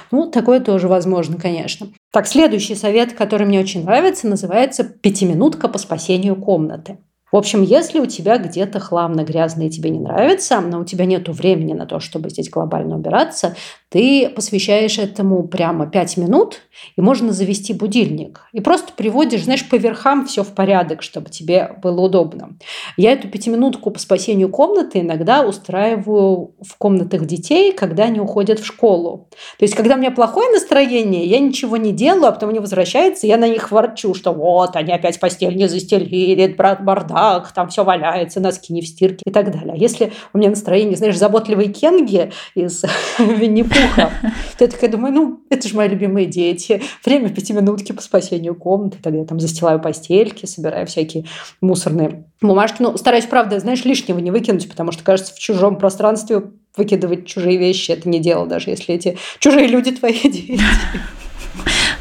Ну, 0.09 0.31
такое 0.31 0.61
тоже 0.61 0.87
возможно, 0.87 1.37
конечно. 1.57 1.87
Так, 2.11 2.27
следующий 2.27 2.75
совет, 2.75 3.13
который 3.13 3.47
мне 3.47 3.59
очень 3.59 3.83
нравится, 3.83 4.27
называется 4.27 4.83
«Пятиминутка 4.83 5.67
по 5.67 5.77
спасению 5.77 6.35
комнаты». 6.35 6.97
В 7.29 7.35
общем, 7.35 7.61
если 7.61 7.99
у 7.99 8.05
тебя 8.05 8.37
где-то 8.37 8.79
хламно, 8.79 9.25
грязно 9.25 9.63
и 9.63 9.69
тебе 9.69 9.89
не 9.89 9.99
нравится, 9.99 10.61
но 10.61 10.79
у 10.79 10.85
тебя 10.85 11.05
нет 11.05 11.27
времени 11.27 11.73
на 11.73 11.85
то, 11.85 11.99
чтобы 11.99 12.29
здесь 12.29 12.49
глобально 12.49 12.95
убираться, 12.95 13.55
ты 13.89 14.29
посвящаешь 14.29 14.97
этому 14.97 15.47
прямо 15.47 15.87
5 15.87 16.17
минут, 16.17 16.61
и 16.97 17.01
можно 17.01 17.31
завести 17.31 17.73
будильник. 17.73 18.41
И 18.51 18.59
просто 18.59 18.91
приводишь, 18.93 19.45
знаешь, 19.45 19.67
по 19.67 19.75
верхам 19.75 20.25
все 20.25 20.43
в 20.43 20.53
порядок, 20.53 21.01
чтобы 21.01 21.29
тебе 21.29 21.71
было 21.81 22.01
удобно. 22.01 22.57
Я 22.97 23.13
эту 23.13 23.29
пятиминутку 23.29 23.91
по 23.91 23.99
спасению 23.99 24.49
комнаты 24.49 24.99
иногда 24.99 25.45
устраиваю 25.45 26.55
в 26.61 26.77
комнатах 26.77 27.25
детей, 27.25 27.71
когда 27.71 28.03
они 28.03 28.19
уходят 28.19 28.59
в 28.59 28.65
школу. 28.65 29.29
То 29.57 29.63
есть, 29.63 29.75
когда 29.75 29.95
у 29.95 29.97
меня 29.97 30.11
плохое 30.11 30.51
настроение, 30.51 31.25
я 31.25 31.39
ничего 31.39 31.77
не 31.77 31.93
делаю, 31.93 32.27
а 32.27 32.31
потом 32.33 32.49
они 32.49 32.59
возвращаются, 32.59 33.25
я 33.25 33.37
на 33.37 33.47
них 33.47 33.71
ворчу, 33.71 34.13
что 34.13 34.33
вот, 34.33 34.75
они 34.75 34.91
опять 34.91 35.19
постель 35.19 35.55
не 35.55 35.69
застелили, 35.69 36.47
брат 36.47 36.83
бардак, 36.83 37.53
там 37.53 37.69
все 37.69 37.85
валяется, 37.85 38.41
носки 38.41 38.73
не 38.73 38.81
в 38.81 38.87
стирке 38.87 39.23
и 39.25 39.31
так 39.31 39.51
далее. 39.51 39.73
А 39.73 39.77
если 39.77 40.11
у 40.33 40.37
меня 40.37 40.49
настроение, 40.49 40.97
знаешь, 40.97 41.17
заботливой 41.17 41.71
Кенги 41.71 42.31
из 42.53 42.83
Винни-Пуха, 43.19 43.76
то 44.57 44.63
я 44.63 44.67
такая 44.67 44.89
думаю, 44.89 45.13
ну, 45.13 45.39
это 45.49 45.67
же 45.67 45.75
мои 45.75 45.87
любимые 45.87 46.25
дети. 46.25 46.81
Время 47.05 47.29
пятиминутки 47.29 47.91
по 47.91 48.01
спасению 48.01 48.55
комнаты. 48.55 48.97
Тогда 49.01 49.19
я 49.19 49.25
там 49.25 49.39
застилаю 49.39 49.79
постельки, 49.79 50.45
собираю 50.45 50.87
всякие 50.87 51.25
мусорные 51.61 52.25
бумажки. 52.41 52.77
Ну, 52.79 52.97
стараюсь, 52.97 53.25
правда, 53.25 53.59
знаешь, 53.59 53.85
лишнего 53.85 54.19
не 54.19 54.31
выкинуть, 54.31 54.69
потому 54.69 54.91
что, 54.91 55.03
кажется, 55.03 55.33
в 55.33 55.39
чужом 55.39 55.77
пространстве 55.77 56.43
выкидывать 56.75 57.25
чужие 57.25 57.57
вещи– 57.57 57.91
это 57.93 58.07
не 58.07 58.19
дело, 58.19 58.45
даже 58.45 58.69
если 58.69 58.95
эти 58.95 59.17
чужие 59.39 59.67
люди 59.67 59.91
твои 59.91 60.13
дети. 60.13 60.59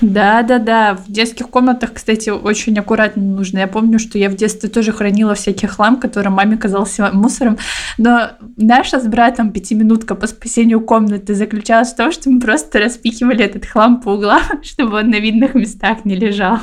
Да, 0.00 0.42
да, 0.42 0.58
да. 0.58 0.94
В 0.94 1.10
детских 1.10 1.48
комнатах, 1.48 1.94
кстати, 1.94 2.30
очень 2.30 2.78
аккуратно 2.78 3.22
нужно. 3.22 3.58
Я 3.58 3.66
помню, 3.66 3.98
что 3.98 4.18
я 4.18 4.28
в 4.28 4.34
детстве 4.34 4.68
тоже 4.68 4.92
хранила 4.92 5.34
всякий 5.34 5.66
хлам, 5.66 5.98
который 5.98 6.28
маме 6.28 6.56
казался 6.56 7.10
мусором. 7.12 7.58
Но 7.98 8.30
наша 8.56 9.00
с 9.00 9.06
братом 9.06 9.52
пятиминутка 9.52 10.14
по 10.14 10.26
спасению 10.26 10.80
комнаты 10.80 11.34
заключалась 11.34 11.92
в 11.92 11.96
том, 11.96 12.12
что 12.12 12.30
мы 12.30 12.40
просто 12.40 12.78
распихивали 12.78 13.44
этот 13.44 13.64
хлам 13.66 14.00
по 14.00 14.10
углам, 14.10 14.42
чтобы 14.62 14.98
он 14.98 15.10
на 15.10 15.18
видных 15.18 15.54
местах 15.54 16.04
не 16.04 16.14
лежал. 16.14 16.58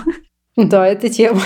Да, 0.56 0.88
это 0.88 1.10
тема. 1.10 1.42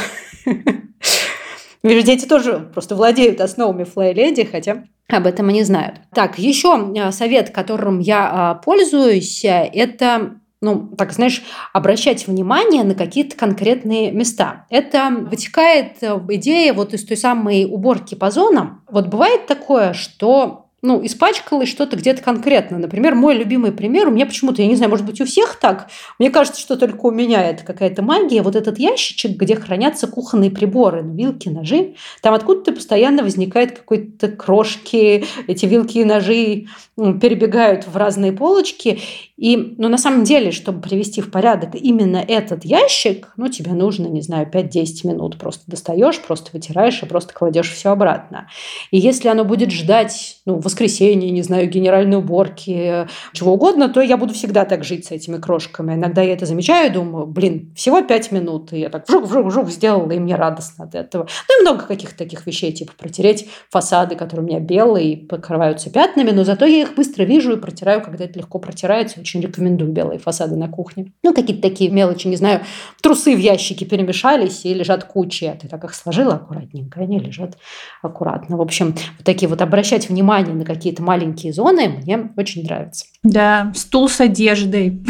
Вижу, 1.83 2.05
дети 2.05 2.25
тоже 2.25 2.69
просто 2.73 2.95
владеют 2.95 3.39
основами 3.39 3.85
флай-леди, 3.85 4.43
хотя 4.43 4.83
об 5.07 5.25
этом 5.25 5.49
и 5.49 5.53
не 5.53 5.63
знают. 5.63 6.01
Так, 6.13 6.37
еще 6.37 6.91
э, 6.95 7.11
совет, 7.11 7.51
которым 7.51 7.99
я 7.99 8.29
а, 8.29 8.55
пользуюсь, 8.55 9.45
э, 9.45 9.69
это 9.73 10.41
ну, 10.61 10.89
так 10.97 11.11
знаешь, 11.11 11.43
обращать 11.73 12.27
внимание 12.27 12.83
на 12.83 12.95
какие-то 12.95 13.35
конкретные 13.35 14.11
места. 14.11 14.65
Это 14.69 15.09
вытекает 15.11 15.97
э, 16.01 16.19
идея 16.29 16.73
вот 16.73 16.93
из 16.93 17.05
той 17.05 17.17
самой 17.17 17.65
уборки 17.65 18.15
по 18.15 18.31
зонам. 18.31 18.83
Вот 18.89 19.07
бывает 19.07 19.45
такое, 19.45 19.93
что 19.93 20.67
ну, 20.83 21.03
испачкалось 21.03 21.69
что-то 21.69 21.97
где-то 21.97 22.21
конкретно. 22.21 22.77
Например, 22.77 23.15
мой 23.15 23.35
любимый 23.35 23.71
пример, 23.71 24.07
у 24.07 24.11
меня 24.11 24.25
почему-то, 24.25 24.61
я 24.61 24.67
не 24.67 24.75
знаю, 24.75 24.91
может 24.91 25.05
быть, 25.05 25.19
у 25.19 25.25
всех 25.25 25.55
так, 25.55 25.89
мне 26.19 26.29
кажется, 26.29 26.61
что 26.61 26.77
только 26.77 27.07
у 27.07 27.11
меня 27.11 27.43
это 27.49 27.63
какая-то 27.63 28.03
магия, 28.03 28.43
вот 28.43 28.55
этот 28.55 28.77
ящичек, 28.77 29.31
где 29.31 29.55
хранятся 29.55 30.07
кухонные 30.07 30.51
приборы, 30.51 31.01
ну, 31.01 31.15
вилки, 31.15 31.49
ножи, 31.49 31.95
там 32.21 32.33
откуда-то 32.33 32.73
постоянно 32.73 33.23
возникает 33.23 33.77
какой-то 33.77 34.27
крошки, 34.29 35.25
эти 35.47 35.65
вилки 35.65 35.97
и 35.97 36.05
ножи 36.05 36.67
перебегают 36.97 37.87
в 37.87 37.95
разные 37.95 38.31
полочки, 38.31 38.99
И, 39.37 39.75
ну, 39.77 39.87
на 39.87 39.99
самом 39.99 40.23
деле, 40.23 40.51
чтобы 40.51 40.81
привести 40.81 41.21
в 41.21 41.29
порядок 41.29 41.75
именно 41.75 42.17
этот 42.17 42.65
ящик, 42.65 43.33
ну, 43.37 43.47
тебе 43.49 43.73
нужно, 43.73 44.07
не 44.07 44.21
знаю, 44.21 44.49
5-10 44.51 45.07
минут. 45.07 45.37
Просто 45.37 45.63
достаешь, 45.67 46.19
просто 46.19 46.49
вытираешь 46.53 47.03
и 47.03 47.05
просто 47.05 47.35
кладешь 47.35 47.71
все 47.71 47.91
обратно. 47.91 48.49
И 48.89 48.97
если 48.97 49.27
оно 49.27 49.45
будет 49.45 49.71
ждать, 49.71 50.39
ну, 50.45 50.59
воскресенье, 50.59 51.29
не 51.29 51.43
знаю, 51.43 51.69
генеральной 51.69 52.17
уборки, 52.17 53.07
чего 53.33 53.53
угодно, 53.53 53.89
то 53.89 54.01
я 54.01 54.17
буду 54.17 54.33
всегда 54.33 54.65
так 54.65 54.83
жить 54.83 55.05
с 55.05 55.11
этими 55.11 55.37
крошками. 55.37 55.93
Иногда 55.93 56.23
я 56.23 56.33
это 56.33 56.47
замечаю 56.47 56.89
и 56.89 56.93
думаю, 56.93 57.27
блин, 57.27 57.71
всего 57.75 58.01
5 58.01 58.31
минут. 58.31 58.73
И 58.73 58.79
я 58.79 58.89
так 58.89 59.07
вжух-вжух-вжух 59.07 59.69
сделала, 59.69 60.11
и 60.11 60.19
мне 60.19 60.35
радостно 60.35 60.85
от 60.85 60.95
этого. 60.95 61.27
Ну, 61.47 61.59
и 61.59 61.61
много 61.61 61.85
каких-то 61.85 62.17
таких 62.17 62.47
вещей, 62.47 62.71
типа 62.71 62.93
протереть 62.97 63.47
фасады, 63.69 64.15
которые 64.15 64.45
у 64.45 64.49
меня 64.49 64.59
белые, 64.59 65.15
покрываются 65.15 65.91
пятнами, 65.91 66.31
но 66.31 66.43
зато 66.43 66.65
я 66.65 66.81
их 66.81 66.86
быстро 66.95 67.23
вижу 67.23 67.53
и 67.53 67.59
протираю, 67.59 68.01
когда 68.01 68.25
это 68.25 68.39
легко 68.39 68.59
протирается 68.59 69.19
очень 69.19 69.41
рекомендую 69.41 69.91
белые 69.91 70.19
фасады 70.19 70.55
на 70.55 70.67
кухне. 70.67 71.13
Ну, 71.23 71.33
какие-то 71.33 71.61
такие 71.61 71.89
мелочи, 71.89 72.27
не 72.27 72.35
знаю, 72.35 72.61
трусы 73.01 73.35
в 73.35 73.39
ящике 73.39 73.85
перемешались 73.85 74.65
и 74.65 74.73
лежат 74.73 75.03
кучи. 75.03 75.45
А 75.45 75.55
ты 75.55 75.67
так 75.67 75.83
их 75.83 75.93
сложила 75.93 76.35
аккуратненько, 76.35 76.99
они 77.01 77.19
лежат 77.19 77.57
аккуратно. 78.01 78.57
В 78.57 78.61
общем, 78.61 78.87
вот 79.17 79.25
такие 79.25 79.47
вот 79.49 79.61
обращать 79.61 80.09
внимание 80.09 80.55
на 80.55 80.65
какие-то 80.65 81.03
маленькие 81.03 81.53
зоны 81.53 81.89
мне 81.89 82.31
очень 82.37 82.63
нравится. 82.63 83.05
Да, 83.23 83.71
стул 83.75 84.09
с 84.09 84.21
одеждой 84.21 85.03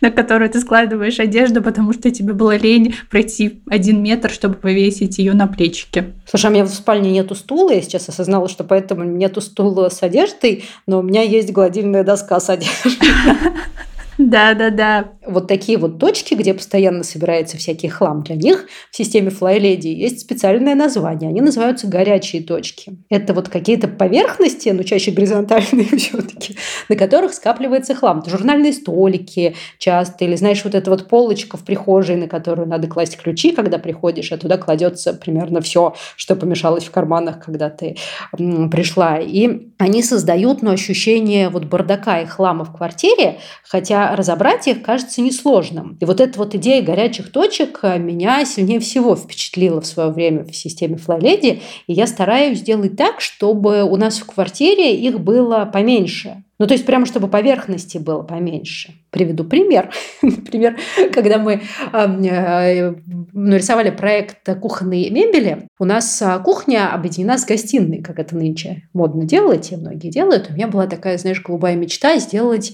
на 0.00 0.10
которую 0.10 0.50
ты 0.50 0.60
складываешь 0.60 1.20
одежду, 1.20 1.62
потому 1.62 1.92
что 1.92 2.10
тебе 2.10 2.32
было 2.32 2.56
лень 2.56 2.94
пройти 3.10 3.60
один 3.68 4.02
метр, 4.02 4.30
чтобы 4.30 4.54
повесить 4.54 5.18
ее 5.18 5.32
на 5.34 5.46
плечики. 5.46 6.14
Слушай, 6.26 6.46
а 6.46 6.48
у 6.50 6.52
меня 6.52 6.64
в 6.64 6.68
спальне 6.68 7.10
нету 7.10 7.34
стула, 7.34 7.72
я 7.72 7.82
сейчас 7.82 8.08
осознала, 8.08 8.48
что 8.48 8.64
поэтому 8.64 9.04
нету 9.04 9.40
стула 9.40 9.88
с 9.88 10.02
одеждой, 10.02 10.64
но 10.86 11.00
у 11.00 11.02
меня 11.02 11.22
есть 11.22 11.52
гладильная 11.52 12.04
доска 12.04 12.40
с 12.40 12.50
одеждой. 12.50 12.92
Да, 14.18 14.54
да, 14.54 14.70
да. 14.70 15.12
Вот 15.26 15.46
такие 15.46 15.76
вот 15.76 15.98
точки, 15.98 16.34
где 16.34 16.54
постоянно 16.54 17.04
собирается 17.04 17.58
всякий 17.58 17.88
хлам, 17.88 18.22
для 18.22 18.36
них 18.36 18.66
в 18.90 18.96
системе 18.96 19.28
FlyLady 19.28 19.88
есть 19.88 20.20
специальное 20.20 20.74
название. 20.74 21.28
Они 21.28 21.40
называются 21.40 21.86
горячие 21.86 22.42
точки. 22.42 22.96
Это 23.10 23.34
вот 23.34 23.48
какие-то 23.48 23.88
поверхности, 23.88 24.70
но 24.70 24.84
чаще 24.84 25.10
горизонтальные 25.10 25.84
все-таки, 25.98 26.56
на 26.88 26.96
которых 26.96 27.34
скапливается 27.34 27.94
хлам. 27.94 28.20
Это 28.20 28.30
журнальные 28.30 28.72
столики 28.72 29.54
часто, 29.78 30.24
или 30.24 30.36
знаешь, 30.36 30.64
вот 30.64 30.74
эта 30.74 30.90
вот 30.90 31.08
полочка 31.08 31.56
в 31.58 31.64
прихожей, 31.64 32.16
на 32.16 32.26
которую 32.26 32.68
надо 32.68 32.86
класть 32.86 33.18
ключи, 33.18 33.52
когда 33.52 33.78
приходишь, 33.78 34.32
а 34.32 34.38
туда 34.38 34.56
кладется 34.56 35.12
примерно 35.12 35.60
все, 35.60 35.94
что 36.16 36.36
помешалось 36.36 36.84
в 36.84 36.90
карманах, 36.90 37.44
когда 37.44 37.68
ты 37.68 37.96
пришла. 38.32 39.18
И 39.18 39.68
они 39.78 40.02
создают 40.02 40.62
ну, 40.62 40.70
ощущение 40.70 41.50
вот 41.50 41.64
бардака 41.64 42.20
и 42.20 42.26
хлама 42.26 42.64
в 42.64 42.74
квартире, 42.74 43.38
хотя 43.62 44.05
разобрать 44.14 44.68
их 44.68 44.82
кажется 44.82 45.20
несложным. 45.20 45.96
И 46.00 46.04
вот 46.04 46.20
эта 46.20 46.38
вот 46.38 46.54
идея 46.54 46.82
горячих 46.82 47.32
точек 47.32 47.80
э, 47.82 47.98
меня 47.98 48.44
сильнее 48.44 48.80
всего 48.80 49.16
впечатлила 49.16 49.80
в 49.80 49.86
свое 49.86 50.10
время 50.10 50.44
в 50.44 50.54
системе 50.54 50.96
FlyLady, 50.96 51.60
и 51.86 51.92
я 51.92 52.06
стараюсь 52.06 52.58
сделать 52.58 52.96
так, 52.96 53.20
чтобы 53.20 53.82
у 53.82 53.96
нас 53.96 54.18
в 54.18 54.26
квартире 54.26 54.94
их 54.94 55.20
было 55.20 55.68
поменьше. 55.72 56.42
Ну, 56.58 56.66
то 56.66 56.72
есть 56.72 56.86
прямо, 56.86 57.04
чтобы 57.04 57.28
поверхности 57.28 57.98
было 57.98 58.22
поменьше. 58.22 58.94
Приведу 59.10 59.44
пример. 59.44 59.90
Например, 60.22 60.76
когда 61.12 61.38
мы 61.38 61.60
э, 61.92 62.94
нарисовали 63.32 63.90
проект 63.90 64.48
кухонной 64.60 65.10
мебели, 65.10 65.68
у 65.78 65.84
нас 65.84 66.22
кухня 66.44 66.92
объединена 66.94 67.36
с 67.38 67.44
гостиной, 67.44 68.02
как 68.02 68.18
это 68.18 68.36
нынче 68.36 68.88
модно 68.94 69.24
делать, 69.24 69.72
и 69.72 69.76
многие 69.76 70.08
делают. 70.08 70.48
У 70.50 70.54
меня 70.54 70.68
была 70.68 70.86
такая, 70.86 71.18
знаешь, 71.18 71.42
голубая 71.42 71.76
мечта 71.76 72.18
сделать 72.18 72.72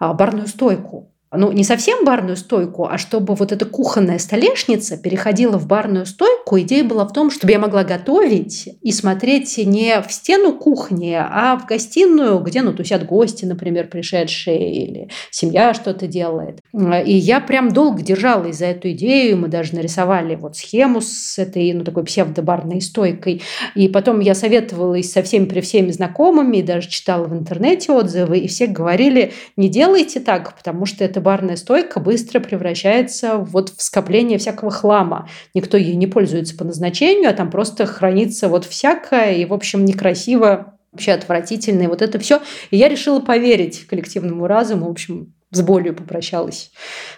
барную 0.00 0.46
стойку 0.46 1.12
ну, 1.30 1.52
не 1.52 1.62
совсем 1.62 2.04
барную 2.04 2.36
стойку, 2.36 2.86
а 2.86 2.96
чтобы 2.96 3.34
вот 3.34 3.52
эта 3.52 3.66
кухонная 3.66 4.18
столешница 4.18 4.96
переходила 4.96 5.58
в 5.58 5.66
барную 5.66 6.06
стойку. 6.06 6.58
Идея 6.60 6.84
была 6.84 7.06
в 7.06 7.12
том, 7.12 7.30
чтобы 7.30 7.52
я 7.52 7.58
могла 7.58 7.84
готовить 7.84 8.68
и 8.80 8.92
смотреть 8.92 9.58
не 9.58 10.00
в 10.00 10.10
стену 10.10 10.54
кухни, 10.54 11.14
а 11.18 11.58
в 11.58 11.66
гостиную, 11.66 12.38
где, 12.40 12.62
ну, 12.62 12.72
тусят 12.72 13.04
гости, 13.04 13.44
например, 13.44 13.88
пришедшие, 13.88 14.74
или 14.74 15.10
семья 15.30 15.74
что-то 15.74 16.06
делает. 16.06 16.60
И 16.74 17.12
я 17.12 17.40
прям 17.40 17.70
долго 17.72 18.02
держалась 18.02 18.58
за 18.58 18.66
эту 18.66 18.90
идею. 18.90 19.38
Мы 19.38 19.48
даже 19.48 19.74
нарисовали 19.74 20.34
вот 20.34 20.56
схему 20.56 21.00
с 21.00 21.38
этой, 21.38 21.72
ну, 21.72 21.82
такой 21.82 22.04
псевдобарной 22.04 22.82
стойкой. 22.82 23.42
И 23.74 23.88
потом 23.88 24.20
я 24.20 24.34
советовалась 24.34 25.10
со 25.10 25.22
всеми 25.22 25.46
при 25.46 25.60
всеми 25.60 25.90
знакомыми, 25.90 26.60
даже 26.60 26.88
читала 26.88 27.24
в 27.24 27.32
интернете 27.32 27.92
отзывы, 27.92 28.38
и 28.38 28.48
все 28.48 28.66
говорили, 28.66 29.32
не 29.56 29.68
делайте 29.68 30.20
так, 30.20 30.56
потому 30.56 30.84
что 30.84 31.04
эта 31.04 31.22
барная 31.22 31.56
стойка 31.56 32.00
быстро 32.00 32.40
превращается 32.40 33.38
вот 33.38 33.70
в 33.70 33.82
скопление 33.82 34.38
всякого 34.38 34.70
хлама. 34.70 35.28
Никто 35.54 35.78
ей 35.78 35.96
не 35.96 36.06
пользуется 36.06 36.56
по 36.56 36.64
назначению, 36.64 37.30
а 37.30 37.34
там 37.34 37.50
просто 37.50 37.86
хранится 37.86 38.48
вот 38.48 38.66
всякое, 38.66 39.36
и, 39.36 39.46
в 39.46 39.54
общем, 39.54 39.86
некрасиво, 39.86 40.74
вообще 40.92 41.12
отвратительно, 41.12 41.82
и 41.82 41.86
вот 41.86 42.02
это 42.02 42.18
все. 42.18 42.40
И 42.70 42.76
я 42.76 42.88
решила 42.88 43.20
поверить 43.20 43.86
коллективному 43.86 44.46
разуму, 44.46 44.88
в 44.88 44.90
общем, 44.90 45.34
с 45.50 45.62
болью 45.62 45.94
попрощалась 45.94 46.70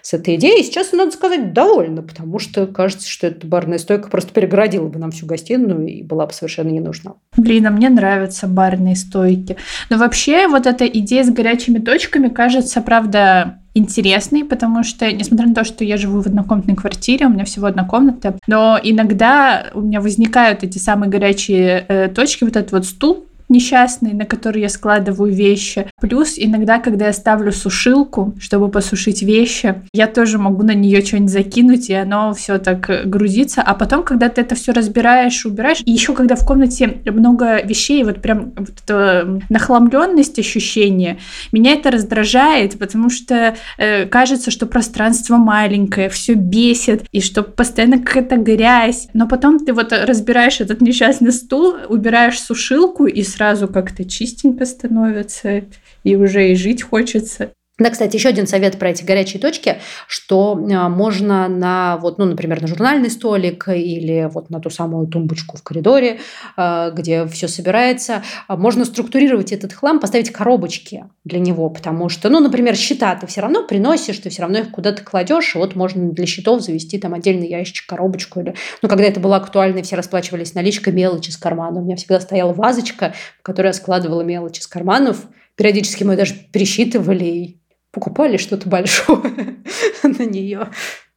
с 0.02 0.14
этой 0.14 0.36
идеей. 0.36 0.60
И 0.60 0.64
сейчас, 0.64 0.92
надо 0.92 1.10
сказать, 1.10 1.52
довольна, 1.52 2.02
потому 2.02 2.38
что 2.38 2.66
кажется, 2.66 3.08
что 3.08 3.26
эта 3.26 3.46
барная 3.46 3.78
стойка 3.78 4.08
просто 4.08 4.32
перегородила 4.32 4.86
бы 4.86 4.98
нам 4.98 5.10
всю 5.10 5.26
гостиную 5.26 5.86
и 5.86 6.02
была 6.02 6.26
бы 6.26 6.32
совершенно 6.32 6.68
не 6.68 6.80
нужна. 6.80 7.14
Блин, 7.36 7.66
а 7.66 7.70
мне 7.70 7.88
нравятся 7.88 8.46
барные 8.46 8.94
стойки. 8.94 9.56
Но 9.88 9.98
вообще 9.98 10.46
вот 10.46 10.66
эта 10.66 10.86
идея 10.86 11.24
с 11.24 11.30
горячими 11.30 11.78
точками 11.78 12.28
кажется, 12.28 12.80
правда, 12.82 13.58
интересный, 13.74 14.44
потому 14.44 14.82
что, 14.82 15.10
несмотря 15.12 15.46
на 15.46 15.54
то, 15.54 15.64
что 15.64 15.84
я 15.84 15.96
живу 15.96 16.20
в 16.20 16.26
однокомнатной 16.26 16.76
квартире, 16.76 17.26
у 17.26 17.30
меня 17.30 17.44
всего 17.44 17.66
одна 17.66 17.84
комната, 17.84 18.36
но 18.46 18.78
иногда 18.82 19.66
у 19.74 19.80
меня 19.80 20.00
возникают 20.00 20.64
эти 20.64 20.78
самые 20.78 21.10
горячие 21.10 21.84
э, 21.88 22.08
точки, 22.08 22.44
вот 22.44 22.56
этот 22.56 22.72
вот 22.72 22.84
стул, 22.84 23.26
несчастный, 23.50 24.12
на 24.12 24.24
который 24.24 24.62
я 24.62 24.68
складываю 24.68 25.32
вещи. 25.32 25.86
Плюс 26.00 26.34
иногда, 26.36 26.78
когда 26.78 27.06
я 27.06 27.12
ставлю 27.12 27.52
сушилку, 27.52 28.34
чтобы 28.40 28.68
посушить 28.68 29.22
вещи, 29.22 29.82
я 29.92 30.06
тоже 30.06 30.38
могу 30.38 30.62
на 30.62 30.74
нее 30.74 31.04
что-нибудь 31.04 31.30
закинуть, 31.30 31.90
и 31.90 31.94
оно 31.94 32.32
все 32.34 32.58
так 32.58 33.08
грузится. 33.10 33.62
А 33.62 33.74
потом, 33.74 34.02
когда 34.02 34.28
ты 34.28 34.40
это 34.40 34.54
все 34.54 34.72
разбираешь, 34.72 35.44
убираешь, 35.44 35.82
и 35.84 35.92
еще 35.92 36.14
когда 36.14 36.36
в 36.36 36.46
комнате 36.46 36.98
много 37.06 37.62
вещей, 37.62 38.04
вот 38.04 38.22
прям 38.22 38.52
вот 38.56 38.70
эта 38.84 39.40
нахламленность 39.48 40.38
ощущения, 40.38 41.18
меня 41.52 41.72
это 41.72 41.90
раздражает, 41.90 42.78
потому 42.78 43.10
что 43.10 43.56
э, 43.78 44.06
кажется, 44.06 44.50
что 44.50 44.66
пространство 44.66 45.36
маленькое, 45.36 46.08
все 46.08 46.34
бесит, 46.34 47.04
и 47.12 47.20
что 47.20 47.42
постоянно 47.42 47.98
какая-то 47.98 48.36
грязь. 48.36 49.08
Но 49.12 49.26
потом 49.26 49.58
ты 49.58 49.72
вот 49.72 49.92
разбираешь 49.92 50.60
этот 50.60 50.80
несчастный 50.80 51.32
стул, 51.32 51.74
убираешь 51.88 52.40
сушилку 52.40 53.06
и 53.06 53.22
сразу 53.22 53.39
сразу 53.40 53.68
как-то 53.68 54.04
чистенько 54.04 54.66
становится, 54.66 55.64
и 56.04 56.14
уже 56.14 56.52
и 56.52 56.54
жить 56.54 56.82
хочется. 56.82 57.54
Да, 57.80 57.88
кстати, 57.88 58.14
еще 58.14 58.28
один 58.28 58.46
совет 58.46 58.78
про 58.78 58.90
эти 58.90 59.04
горячие 59.04 59.40
точки, 59.40 59.78
что 60.06 60.52
а, 60.70 60.90
можно 60.90 61.48
на, 61.48 61.96
вот, 61.96 62.18
ну, 62.18 62.26
например, 62.26 62.60
на 62.60 62.68
журнальный 62.68 63.08
столик 63.08 63.68
или 63.68 64.28
вот 64.30 64.50
на 64.50 64.60
ту 64.60 64.68
самую 64.68 65.06
тумбочку 65.06 65.56
в 65.56 65.62
коридоре, 65.62 66.20
а, 66.58 66.90
где 66.90 67.26
все 67.26 67.48
собирается, 67.48 68.22
а, 68.48 68.58
можно 68.58 68.84
структурировать 68.84 69.50
этот 69.52 69.72
хлам, 69.72 69.98
поставить 69.98 70.30
коробочки 70.30 71.06
для 71.24 71.38
него, 71.38 71.70
потому 71.70 72.10
что, 72.10 72.28
ну, 72.28 72.40
например, 72.40 72.76
счета 72.76 73.14
ты 73.14 73.26
все 73.26 73.40
равно 73.40 73.66
приносишь, 73.66 74.18
ты 74.18 74.28
все 74.28 74.42
равно 74.42 74.58
их 74.58 74.72
куда-то 74.72 75.02
кладешь, 75.02 75.54
и 75.54 75.58
вот 75.58 75.74
можно 75.74 76.12
для 76.12 76.26
счетов 76.26 76.60
завести 76.60 76.98
там 76.98 77.14
отдельный 77.14 77.48
ящик, 77.48 77.86
коробочку. 77.86 78.40
Или... 78.40 78.54
Ну, 78.82 78.90
когда 78.90 79.04
это 79.04 79.20
было 79.20 79.36
актуально, 79.36 79.82
все 79.82 79.96
расплачивались 79.96 80.52
наличкой, 80.52 80.92
мелочи 80.92 81.30
с 81.30 81.38
кармана. 81.38 81.80
У 81.80 81.84
меня 81.84 81.96
всегда 81.96 82.20
стояла 82.20 82.52
вазочка, 82.52 83.14
в 83.38 83.42
которой 83.42 83.68
я 83.68 83.72
складывала 83.72 84.20
мелочи 84.20 84.60
с 84.60 84.66
карманов. 84.66 85.24
Периодически 85.56 86.04
мы 86.04 86.16
даже 86.16 86.34
пересчитывали 86.34 87.59
покупали 87.92 88.36
что-то 88.36 88.68
большое 88.68 89.56
на 90.02 90.24
нее. 90.24 90.68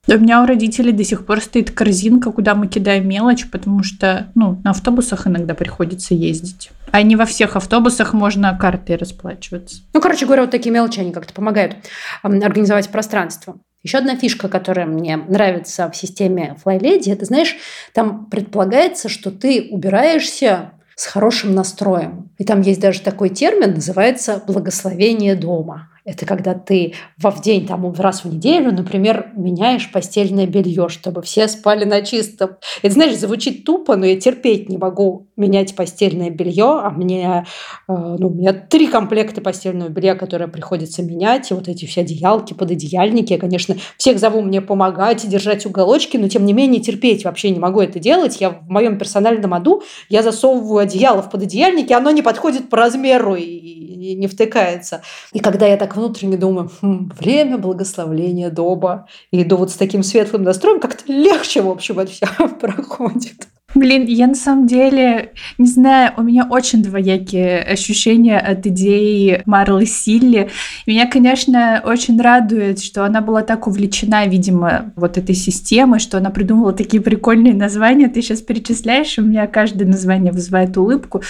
У 0.05 0.17
меня 0.17 0.43
у 0.43 0.45
родителей 0.45 0.91
до 0.91 1.05
сих 1.05 1.25
пор 1.25 1.39
стоит 1.39 1.71
корзинка, 1.71 2.31
куда 2.33 2.55
мы 2.55 2.67
кидаем 2.67 3.07
мелочь, 3.07 3.49
потому 3.49 3.83
что 3.83 4.31
ну, 4.35 4.59
на 4.63 4.71
автобусах 4.71 5.27
иногда 5.27 5.53
приходится 5.53 6.13
ездить. 6.13 6.71
А 6.91 7.01
не 7.01 7.15
во 7.15 7.25
всех 7.25 7.55
автобусах 7.55 8.13
можно 8.13 8.57
картой 8.57 8.97
расплачиваться. 8.97 9.77
Ну, 9.93 10.01
короче 10.01 10.25
говоря, 10.25 10.41
вот 10.41 10.51
такие 10.51 10.71
мелочи, 10.71 10.99
они 10.99 11.13
как-то 11.13 11.33
помогают 11.33 11.77
организовать 12.21 12.89
пространство. 12.89 13.57
Еще 13.81 13.97
одна 13.97 14.17
фишка, 14.17 14.49
которая 14.49 14.85
мне 14.87 15.15
нравится 15.15 15.89
в 15.89 15.95
системе 15.95 16.57
FlyLady, 16.63 17.11
это, 17.11 17.23
знаешь, 17.23 17.55
там 17.93 18.25
предполагается, 18.25 19.07
что 19.07 19.31
ты 19.31 19.69
убираешься 19.71 20.71
с 20.95 21.05
хорошим 21.05 21.55
настроем. 21.55 22.29
И 22.37 22.43
там 22.43 22.61
есть 22.61 22.81
даже 22.81 23.01
такой 23.01 23.29
термин, 23.29 23.75
называется 23.75 24.41
«благословение 24.45 25.35
дома». 25.35 25.89
Это 26.05 26.25
когда 26.25 26.53
ты 26.53 26.95
во 27.17 27.31
в 27.31 27.41
день, 27.41 27.65
там, 27.65 27.91
раз 27.93 28.25
в 28.25 28.33
неделю, 28.33 28.73
например, 28.73 29.31
меняешь 29.35 29.89
постельное 29.89 30.45
белье, 30.45 30.89
чтобы 30.89 31.21
все 31.21 31.47
спали 31.47 31.85
на 31.85 32.01
чистом. 32.01 32.57
Это, 32.81 32.93
знаешь, 32.93 33.15
звучит 33.15 33.63
тупо, 33.63 33.95
но 33.95 34.05
я 34.05 34.19
терпеть 34.19 34.67
не 34.67 34.77
могу 34.77 35.29
менять 35.37 35.75
постельное 35.75 36.29
белье, 36.29 36.81
а 36.83 36.89
мне, 36.89 37.45
э, 37.87 37.93
ну, 37.95 38.27
у 38.27 38.33
меня 38.33 38.51
три 38.51 38.87
комплекта 38.87 39.39
постельного 39.39 39.87
белья, 39.87 40.15
которые 40.15 40.49
приходится 40.49 41.03
менять, 41.03 41.49
и 41.51 41.53
вот 41.53 41.69
эти 41.69 41.85
все 41.85 42.01
одеялки, 42.01 42.53
пододеяльники. 42.53 43.31
Я, 43.31 43.39
конечно, 43.39 43.77
всех 43.97 44.19
зову 44.19 44.41
мне 44.41 44.61
помогать 44.61 45.23
и 45.23 45.29
держать 45.29 45.65
уголочки, 45.65 46.17
но, 46.17 46.27
тем 46.27 46.45
не 46.45 46.51
менее, 46.51 46.81
терпеть 46.81 47.23
вообще 47.23 47.49
не 47.49 47.59
могу 47.59 47.79
это 47.79 47.99
делать. 47.99 48.41
Я 48.41 48.49
в 48.49 48.69
моем 48.69 48.97
персональном 48.97 49.53
аду, 49.53 49.83
я 50.09 50.21
засовываю 50.21 50.79
одеяло 50.79 51.21
в 51.21 51.29
пододеяльники, 51.29 51.93
оно 51.93 52.11
не 52.11 52.21
подходит 52.21 52.69
по 52.69 52.75
размеру 52.75 53.35
и 53.35 54.15
не 54.15 54.27
втыкается. 54.27 55.01
И 55.31 55.39
когда 55.39 55.65
я 55.65 55.77
так 55.77 55.92
внутренне 55.95 56.37
думаю, 56.37 56.69
хм, 56.81 57.11
время 57.19 57.57
благословления 57.57 58.49
дома, 58.49 59.07
и 59.31 59.43
иду 59.43 59.57
вот 59.57 59.71
с 59.71 59.75
таким 59.75 60.03
светлым 60.03 60.43
настроем, 60.43 60.79
как-то 60.79 61.11
легче, 61.11 61.61
в 61.61 61.69
общем, 61.69 61.99
это 61.99 62.11
все 62.11 62.27
проходит. 62.59 63.47
Блин, 63.75 64.05
я 64.05 64.27
на 64.27 64.35
самом 64.35 64.67
деле, 64.67 65.31
не 65.57 65.67
знаю, 65.67 66.13
у 66.17 66.21
меня 66.21 66.45
очень 66.47 66.83
двоякие 66.83 67.61
ощущения 67.63 68.37
от 68.37 68.67
идеи 68.67 69.41
Марлы 69.45 69.87
Силли. 69.87 70.51
Меня, 70.85 71.07
конечно, 71.07 71.81
очень 71.83 72.21
радует, 72.21 72.83
что 72.83 73.03
она 73.03 73.21
была 73.21 73.41
так 73.41 73.65
увлечена, 73.65 74.27
видимо, 74.27 74.93
вот 74.95 75.17
этой 75.17 75.33
системой, 75.33 75.99
что 75.99 76.17
она 76.19 76.29
придумала 76.29 76.71
такие 76.71 77.01
прикольные 77.01 77.55
названия. 77.55 78.09
Ты 78.09 78.21
сейчас 78.21 78.41
перечисляешь, 78.41 79.17
у 79.17 79.23
меня 79.23 79.47
каждое 79.47 79.85
название 79.85 80.31
вызывает 80.31 80.77
улыбку. 80.77 81.23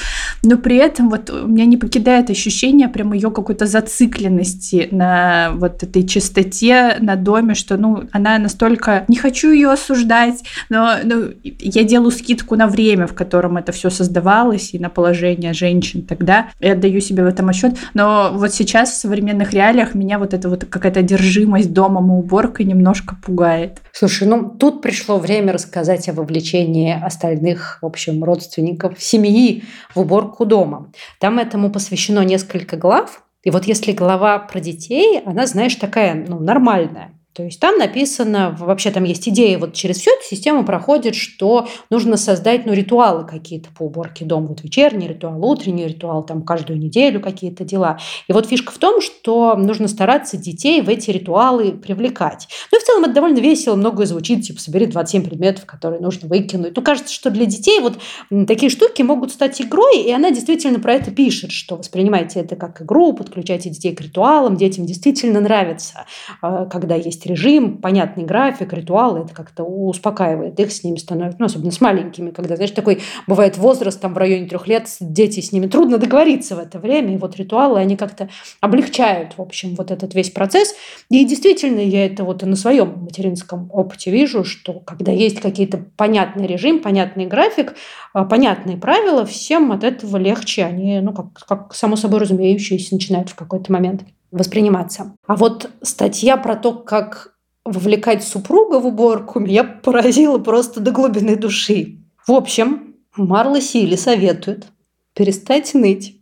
Но 0.44 0.58
при 0.58 0.76
этом 0.76 1.10
вот 1.10 1.30
у 1.30 1.48
меня 1.48 1.66
не 1.66 1.78
покидает 1.78 2.30
ощущение 2.30 2.90
прям 2.90 3.14
ее 3.14 3.32
какой-то 3.32 3.68
зацикленности 3.68 4.90
на 4.92 5.52
вот 5.56 5.82
этой 5.82 6.06
чистоте, 6.06 6.98
на 7.00 7.16
доме, 7.16 7.54
что, 7.54 7.78
ну, 7.78 8.04
она 8.12 8.38
настолько... 8.38 9.06
Не 9.08 9.16
хочу 9.16 9.52
ее 9.52 9.72
осуждать, 9.72 10.44
но 10.70 10.96
ну, 11.04 11.30
я 11.44 11.84
делаю 11.84 12.12
скидку 12.12 12.33
скидку 12.34 12.56
на 12.56 12.68
время, 12.68 13.06
в 13.06 13.14
котором 13.14 13.58
это 13.58 13.72
все 13.72 13.90
создавалось, 13.90 14.74
и 14.74 14.80
на 14.80 14.90
положение 14.90 15.54
женщин 15.54 16.02
тогда. 16.02 16.48
Я 16.60 16.74
отдаю 16.74 17.00
себе 17.00 17.24
в 17.24 17.28
этом 17.28 17.50
отчет. 17.50 17.76
Но 17.94 18.32
вот 18.34 18.54
сейчас 18.54 18.92
в 18.92 18.96
современных 18.96 19.54
реалиях 19.54 19.94
меня 19.94 20.18
вот 20.18 20.34
эта 20.34 20.50
вот 20.50 20.66
какая-то 20.66 21.02
одержимость 21.02 21.72
домом 21.74 22.12
и 22.12 22.16
уборкой 22.16 22.66
немножко 22.66 23.16
пугает. 23.24 23.82
Слушай, 23.92 24.28
ну 24.28 24.50
тут 24.50 24.82
пришло 24.82 25.20
время 25.20 25.54
рассказать 25.54 26.10
о 26.10 26.14
вовлечении 26.14 27.00
остальных, 27.00 27.78
в 27.82 27.86
общем, 27.86 28.24
родственников 28.24 29.02
семьи 29.02 29.64
в 29.94 30.00
уборку 30.00 30.46
дома. 30.46 30.92
Там 31.20 31.38
этому 31.40 31.70
посвящено 31.70 32.22
несколько 32.24 32.78
глав. 32.78 33.24
И 33.44 33.52
вот 33.52 33.66
если 33.66 33.92
глава 33.92 34.40
про 34.40 34.60
детей, 34.60 35.22
она, 35.26 35.46
знаешь, 35.46 35.76
такая, 35.76 36.26
ну, 36.28 36.40
нормальная. 36.40 37.12
То 37.34 37.42
есть 37.44 37.60
там 37.60 37.78
написано, 37.80 38.56
вообще 38.60 38.92
там 38.92 39.06
есть 39.06 39.28
идея, 39.28 39.58
вот 39.58 39.74
через 39.74 39.98
всю 39.98 40.12
эту 40.12 40.24
систему 40.24 40.64
проходит, 40.64 41.16
что 41.16 41.68
нужно 41.90 42.16
создать 42.16 42.68
ну, 42.68 42.74
ритуалы 42.74 43.26
какие-то 43.26 43.70
по 43.72 43.84
уборке 43.84 44.24
дома. 44.24 44.48
Вот 44.48 44.64
вечерний 44.64 45.08
ритуал, 45.08 45.44
утренний 45.44 45.88
ритуал, 45.88 46.24
там 46.24 46.44
каждую 46.44 46.78
неделю 46.78 47.20
какие-то 47.20 47.64
дела. 47.64 47.98
И 48.28 48.34
вот 48.34 48.48
фишка 48.48 48.72
в 48.72 48.78
том, 48.78 49.02
что 49.02 49.56
нужно 49.56 49.88
стараться 49.88 50.38
детей 50.38 50.82
в 50.82 50.90
эти 50.90 51.10
ритуалы 51.10 51.72
привлекать. 51.72 52.48
Ну 52.72 52.78
и 52.78 52.82
в 52.82 52.84
целом 52.84 53.04
это 53.06 53.14
довольно 53.14 53.40
весело, 53.40 53.76
многое 53.76 54.06
звучит, 54.06 54.44
типа 54.44 54.60
собери 54.60 54.86
27 54.86 55.24
предметов, 55.24 55.66
которые 55.66 56.02
нужно 56.02 56.28
выкинуть. 56.28 56.76
Ну 56.76 56.84
кажется, 56.84 57.12
что 57.12 57.32
для 57.32 57.46
детей 57.46 57.80
вот 57.80 57.98
такие 58.46 58.70
штуки 58.70 59.02
могут 59.02 59.32
стать 59.32 59.60
игрой, 59.60 60.04
и 60.04 60.12
она 60.12 60.30
действительно 60.30 60.80
про 60.80 60.94
это 60.94 61.10
пишет, 61.10 61.52
что 61.52 61.78
воспринимайте 61.78 62.42
это 62.42 62.56
как 62.56 62.84
игру, 62.84 63.14
подключайте 63.14 63.72
детей 63.72 63.96
к 63.96 64.02
ритуалам, 64.02 64.56
детям 64.56 64.86
действительно 64.86 65.42
нравится, 65.42 66.06
а, 66.42 66.66
когда 66.66 66.94
есть 66.94 67.23
есть 67.24 67.26
режим, 67.26 67.78
понятный 67.78 68.24
график, 68.26 68.74
ритуалы, 68.74 69.22
это 69.22 69.34
как-то 69.34 69.64
успокаивает 69.64 70.60
их, 70.60 70.72
с 70.72 70.84
ними 70.84 70.98
становится, 70.98 71.38
ну, 71.40 71.46
особенно 71.46 71.72
с 71.72 71.82
маленькими, 71.82 72.32
когда, 72.32 72.56
знаешь, 72.56 72.72
такой 72.72 73.00
бывает 73.28 73.58
возраст 73.58 74.00
там 74.00 74.14
в 74.14 74.18
районе 74.18 74.48
трех 74.48 74.68
лет, 74.68 74.88
дети 75.00 75.40
с 75.40 75.52
ними 75.52 75.68
трудно 75.68 75.98
договориться 75.98 76.56
в 76.56 76.60
это 76.60 76.80
время, 76.80 77.14
и 77.14 77.18
вот 77.18 77.36
ритуалы, 77.38 77.80
они 77.80 77.96
как-то 77.96 78.30
облегчают, 78.62 79.34
в 79.38 79.42
общем, 79.42 79.76
вот 79.76 79.92
этот 79.92 80.14
весь 80.14 80.30
процесс. 80.30 80.76
И 81.10 81.26
действительно, 81.26 81.80
я 81.80 82.06
это 82.06 82.24
вот 82.24 82.44
и 82.44 82.46
на 82.46 82.56
своем 82.56 83.04
материнском 83.04 83.70
опыте 83.72 84.12
вижу, 84.12 84.44
что 84.44 84.74
когда 84.74 85.12
есть 85.12 85.40
какие-то 85.40 85.84
понятный 85.98 86.48
режим, 86.48 86.82
понятный 86.82 87.26
график, 87.26 87.76
а, 88.14 88.26
понятные 88.26 88.78
правила, 88.78 89.26
всем 89.26 89.72
от 89.72 89.84
этого 89.84 90.18
легче, 90.18 90.64
они, 90.64 91.00
ну, 91.00 91.14
как, 91.14 91.34
как 91.48 91.76
само 91.76 91.96
собой 91.96 92.20
разумеющиеся, 92.20 92.94
начинают 92.94 93.30
в 93.30 93.36
какой-то 93.36 93.72
момент 93.72 94.04
восприниматься. 94.34 95.16
А 95.28 95.36
вот 95.36 95.70
статья 95.82 96.38
про 96.38 96.56
то, 96.56 96.74
как 96.74 97.36
вовлекать 97.64 98.24
супруга 98.24 98.80
в 98.80 98.88
уборку, 98.88 99.40
меня 99.40 99.64
поразила 99.64 100.40
просто 100.40 100.82
до 100.82 100.92
глубины 100.92 101.36
души. 101.36 102.00
В 102.28 102.32
общем, 102.32 102.96
Марла 103.16 103.62
Сили 103.62 103.96
советует 103.96 104.68
перестать 105.14 105.74
ныть 105.74 106.20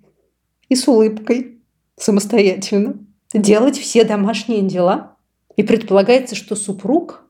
и 0.70 0.76
с 0.76 0.88
улыбкой 0.88 1.62
самостоятельно 1.98 2.96
делать 3.34 3.78
все 3.78 4.04
домашние 4.04 4.62
дела. 4.62 5.16
И 5.56 5.64
предполагается, 5.64 6.36
что 6.36 6.56
супруг 6.56 7.21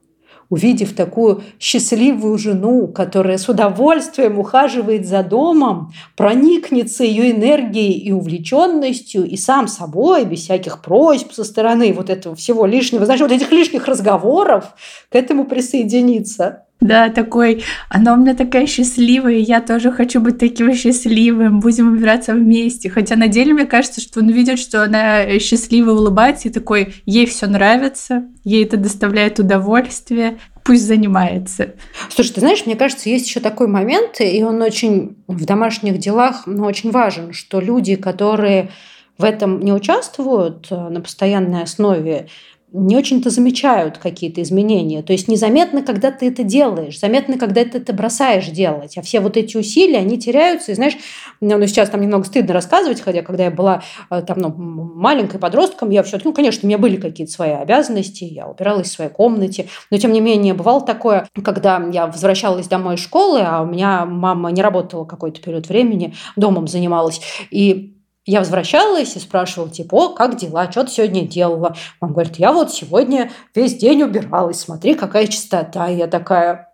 увидев 0.51 0.93
такую 0.93 1.41
счастливую 1.59 2.37
жену, 2.37 2.87
которая 2.87 3.37
с 3.37 3.47
удовольствием 3.47 4.37
ухаживает 4.37 5.07
за 5.07 5.23
домом, 5.23 5.93
проникнется 6.15 7.03
ее 7.03 7.31
энергией 7.31 7.93
и 7.93 8.11
увлеченностью, 8.11 9.23
и 9.23 9.37
сам 9.37 9.67
собой, 9.67 10.25
без 10.25 10.41
всяких 10.41 10.81
просьб 10.81 11.31
со 11.31 11.45
стороны 11.45 11.93
вот 11.93 12.09
этого 12.09 12.35
всего 12.35 12.65
лишнего, 12.65 13.05
знаешь, 13.05 13.21
вот 13.21 13.31
этих 13.31 13.51
лишних 13.51 13.87
разговоров, 13.87 14.75
к 15.09 15.15
этому 15.15 15.45
присоединиться. 15.45 16.65
Да, 16.81 17.09
такой, 17.09 17.63
она 17.89 18.13
у 18.13 18.17
меня 18.17 18.33
такая 18.33 18.65
счастливая, 18.65 19.35
я 19.35 19.61
тоже 19.61 19.91
хочу 19.91 20.19
быть 20.19 20.39
таким 20.39 20.73
счастливым, 20.73 21.59
будем 21.59 21.93
убираться 21.93 22.33
вместе. 22.33 22.89
Хотя 22.89 23.15
на 23.15 23.27
деле 23.27 23.53
мне 23.53 23.65
кажется, 23.65 24.01
что 24.01 24.19
он 24.19 24.29
видит, 24.29 24.57
что 24.57 24.83
она 24.83 25.37
счастливо 25.37 25.91
улыбается 25.91 26.47
и 26.47 26.51
такой, 26.51 26.95
ей 27.05 27.27
все 27.27 27.45
нравится, 27.45 28.23
ей 28.43 28.65
это 28.65 28.77
доставляет 28.77 29.37
удовольствие, 29.37 30.39
пусть 30.63 30.87
занимается. 30.87 31.75
Слушай, 32.09 32.33
ты 32.33 32.39
знаешь, 32.39 32.65
мне 32.65 32.75
кажется, 32.75 33.09
есть 33.09 33.27
еще 33.27 33.41
такой 33.41 33.67
момент, 33.67 34.19
и 34.19 34.43
он 34.43 34.59
очень 34.63 35.17
в 35.27 35.45
домашних 35.45 35.99
делах, 35.99 36.47
но 36.47 36.65
очень 36.65 36.89
важен, 36.89 37.31
что 37.31 37.59
люди, 37.59 37.95
которые 37.95 38.71
в 39.19 39.23
этом 39.23 39.59
не 39.59 39.71
участвуют 39.71 40.67
э, 40.71 40.75
на 40.75 40.99
постоянной 40.99 41.61
основе, 41.61 42.27
не 42.73 42.95
очень-то 42.95 43.29
замечают 43.29 43.97
какие-то 43.97 44.41
изменения. 44.41 45.01
То 45.01 45.11
есть 45.11 45.27
незаметно, 45.27 45.81
когда 45.83 46.09
ты 46.11 46.27
это 46.29 46.43
делаешь, 46.43 46.99
заметно, 46.99 47.37
когда 47.37 47.65
ты 47.65 47.79
это 47.79 47.91
бросаешь 47.91 48.47
делать. 48.47 48.97
А 48.97 49.01
все 49.01 49.19
вот 49.19 49.35
эти 49.35 49.57
усилия, 49.57 49.97
они 49.97 50.17
теряются. 50.17 50.71
И 50.71 50.75
знаешь, 50.75 50.95
ну, 51.41 51.57
ну 51.57 51.67
сейчас 51.67 51.89
там 51.89 52.01
немного 52.01 52.23
стыдно 52.23 52.53
рассказывать, 52.53 53.01
хотя 53.01 53.23
когда 53.23 53.45
я 53.45 53.51
была 53.51 53.83
э, 54.09 54.21
там, 54.25 54.37
ну, 54.39 54.49
маленькой 54.49 55.39
подростком, 55.39 55.89
я 55.89 56.01
все-таки, 56.03 56.29
ну, 56.29 56.33
конечно, 56.33 56.61
у 56.63 56.67
меня 56.67 56.77
были 56.77 56.95
какие-то 56.95 57.33
свои 57.33 57.51
обязанности, 57.51 58.23
я 58.23 58.47
убиралась 58.47 58.87
в 58.87 58.93
своей 58.93 59.11
комнате. 59.11 59.67
Но, 59.89 59.97
тем 59.97 60.13
не 60.13 60.21
менее, 60.21 60.53
бывало 60.53 60.81
такое, 60.81 61.27
когда 61.43 61.85
я 61.91 62.07
возвращалась 62.07 62.67
домой 62.67 62.95
из 62.95 63.01
школы, 63.01 63.41
а 63.41 63.63
у 63.63 63.65
меня 63.65 64.05
мама 64.05 64.51
не 64.51 64.61
работала 64.61 65.03
какой-то 65.03 65.41
период 65.41 65.67
времени, 65.67 66.13
домом 66.37 66.67
занималась. 66.67 67.19
И 67.49 68.00
я 68.25 68.39
возвращалась 68.39 69.15
и 69.15 69.19
спрашивала, 69.19 69.69
типа, 69.69 69.95
о, 69.95 70.09
как 70.09 70.37
дела, 70.37 70.69
что 70.71 70.83
ты 70.83 70.91
сегодня 70.91 71.27
делала? 71.27 71.75
Он 71.99 72.13
говорит, 72.13 72.35
я 72.37 72.53
вот 72.53 72.71
сегодня 72.71 73.31
весь 73.55 73.75
день 73.75 74.03
убиралась, 74.03 74.59
смотри, 74.59 74.93
какая 74.93 75.27
чистота. 75.27 75.89
И 75.89 75.97
я 75.97 76.07
такая, 76.07 76.73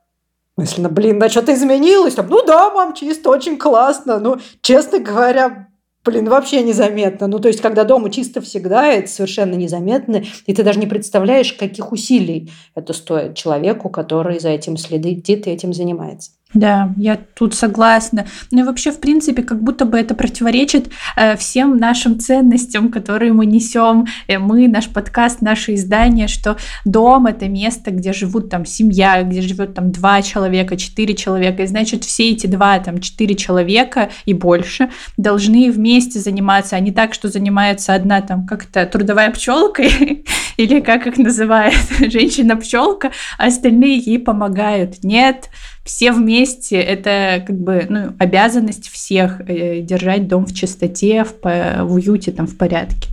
мысленно, 0.57 0.89
блин, 0.89 1.19
да 1.19 1.29
что-то 1.29 1.53
изменилось? 1.53 2.15
Там, 2.15 2.27
ну 2.27 2.45
да, 2.45 2.69
мам, 2.71 2.93
чисто, 2.93 3.29
очень 3.29 3.57
классно. 3.57 4.19
Ну, 4.19 4.37
честно 4.61 4.99
говоря, 4.99 5.69
блин, 6.03 6.27
вообще 6.29 6.63
незаметно. 6.63 7.27
Ну, 7.27 7.39
то 7.39 7.47
есть, 7.47 7.61
когда 7.61 7.85
дома 7.85 8.09
чисто 8.09 8.41
всегда, 8.41 8.87
это 8.87 9.09
совершенно 9.09 9.53
незаметно, 9.53 10.23
и 10.45 10.53
ты 10.53 10.63
даже 10.63 10.79
не 10.79 10.87
представляешь, 10.87 11.53
каких 11.53 11.91
усилий 11.91 12.51
это 12.75 12.91
стоит 12.93 13.35
человеку, 13.35 13.89
который 13.89 14.39
за 14.39 14.49
этим 14.49 14.75
следит 14.75 15.29
и 15.29 15.49
этим 15.49 15.73
занимается. 15.73 16.31
Да, 16.53 16.93
я 16.95 17.17
тут 17.35 17.53
согласна. 17.55 18.25
Ну 18.51 18.61
и 18.61 18.63
вообще, 18.63 18.91
в 18.91 19.01
принципе, 19.01 19.43
как 19.43 19.61
будто 19.61 19.83
бы 19.83 19.99
это 19.99 20.15
противоречит 20.15 20.89
э, 21.17 21.35
всем 21.35 21.75
нашим 21.75 22.19
ценностям, 22.19 22.89
которые 22.89 23.33
мы 23.33 23.45
несем. 23.45 24.07
Э, 24.27 24.39
мы, 24.39 24.69
наш 24.69 24.87
подкаст, 24.87 25.41
наше 25.41 25.75
издание, 25.75 26.29
что 26.29 26.55
дом 26.85 27.27
это 27.27 27.49
место, 27.49 27.91
где 27.91 28.13
живут 28.13 28.49
там 28.49 28.65
семья, 28.65 29.23
где 29.23 29.41
живет 29.41 29.73
там 29.73 29.91
два 29.91 30.21
человека, 30.21 30.77
четыре 30.77 31.15
человека. 31.15 31.63
И 31.63 31.67
значит, 31.67 32.05
все 32.05 32.31
эти 32.31 32.47
два, 32.47 32.79
там, 32.79 33.01
четыре 33.01 33.35
человека 33.35 34.09
и 34.25 34.33
больше 34.33 34.89
должны 35.17 35.69
вместе 35.69 36.19
заниматься, 36.19 36.77
а 36.77 36.79
не 36.79 36.93
так, 36.93 37.13
что 37.13 37.27
занимается 37.27 37.93
одна 37.93 38.21
там 38.21 38.47
как-то 38.47 38.85
трудовая 38.85 39.31
пчелка 39.31 39.83
или 40.57 40.79
как 40.79 41.07
их 41.07 41.17
называют 41.17 41.75
женщина-пчелка, 41.99 43.11
а 43.37 43.47
остальные 43.47 43.97
ей 43.97 44.17
помогают. 44.17 45.03
Нет, 45.03 45.49
все 45.87 46.11
вместе, 46.11 46.36
это 46.71 47.43
как 47.45 47.57
бы 47.57 47.85
ну, 47.89 48.13
обязанность 48.19 48.89
всех 48.89 49.41
э, 49.41 49.81
держать 49.81 50.27
дом 50.27 50.45
в 50.45 50.53
чистоте, 50.53 51.23
в, 51.23 51.41
в 51.41 51.93
уюте, 51.93 52.31
там, 52.31 52.47
в 52.47 52.57
порядке. 52.57 53.09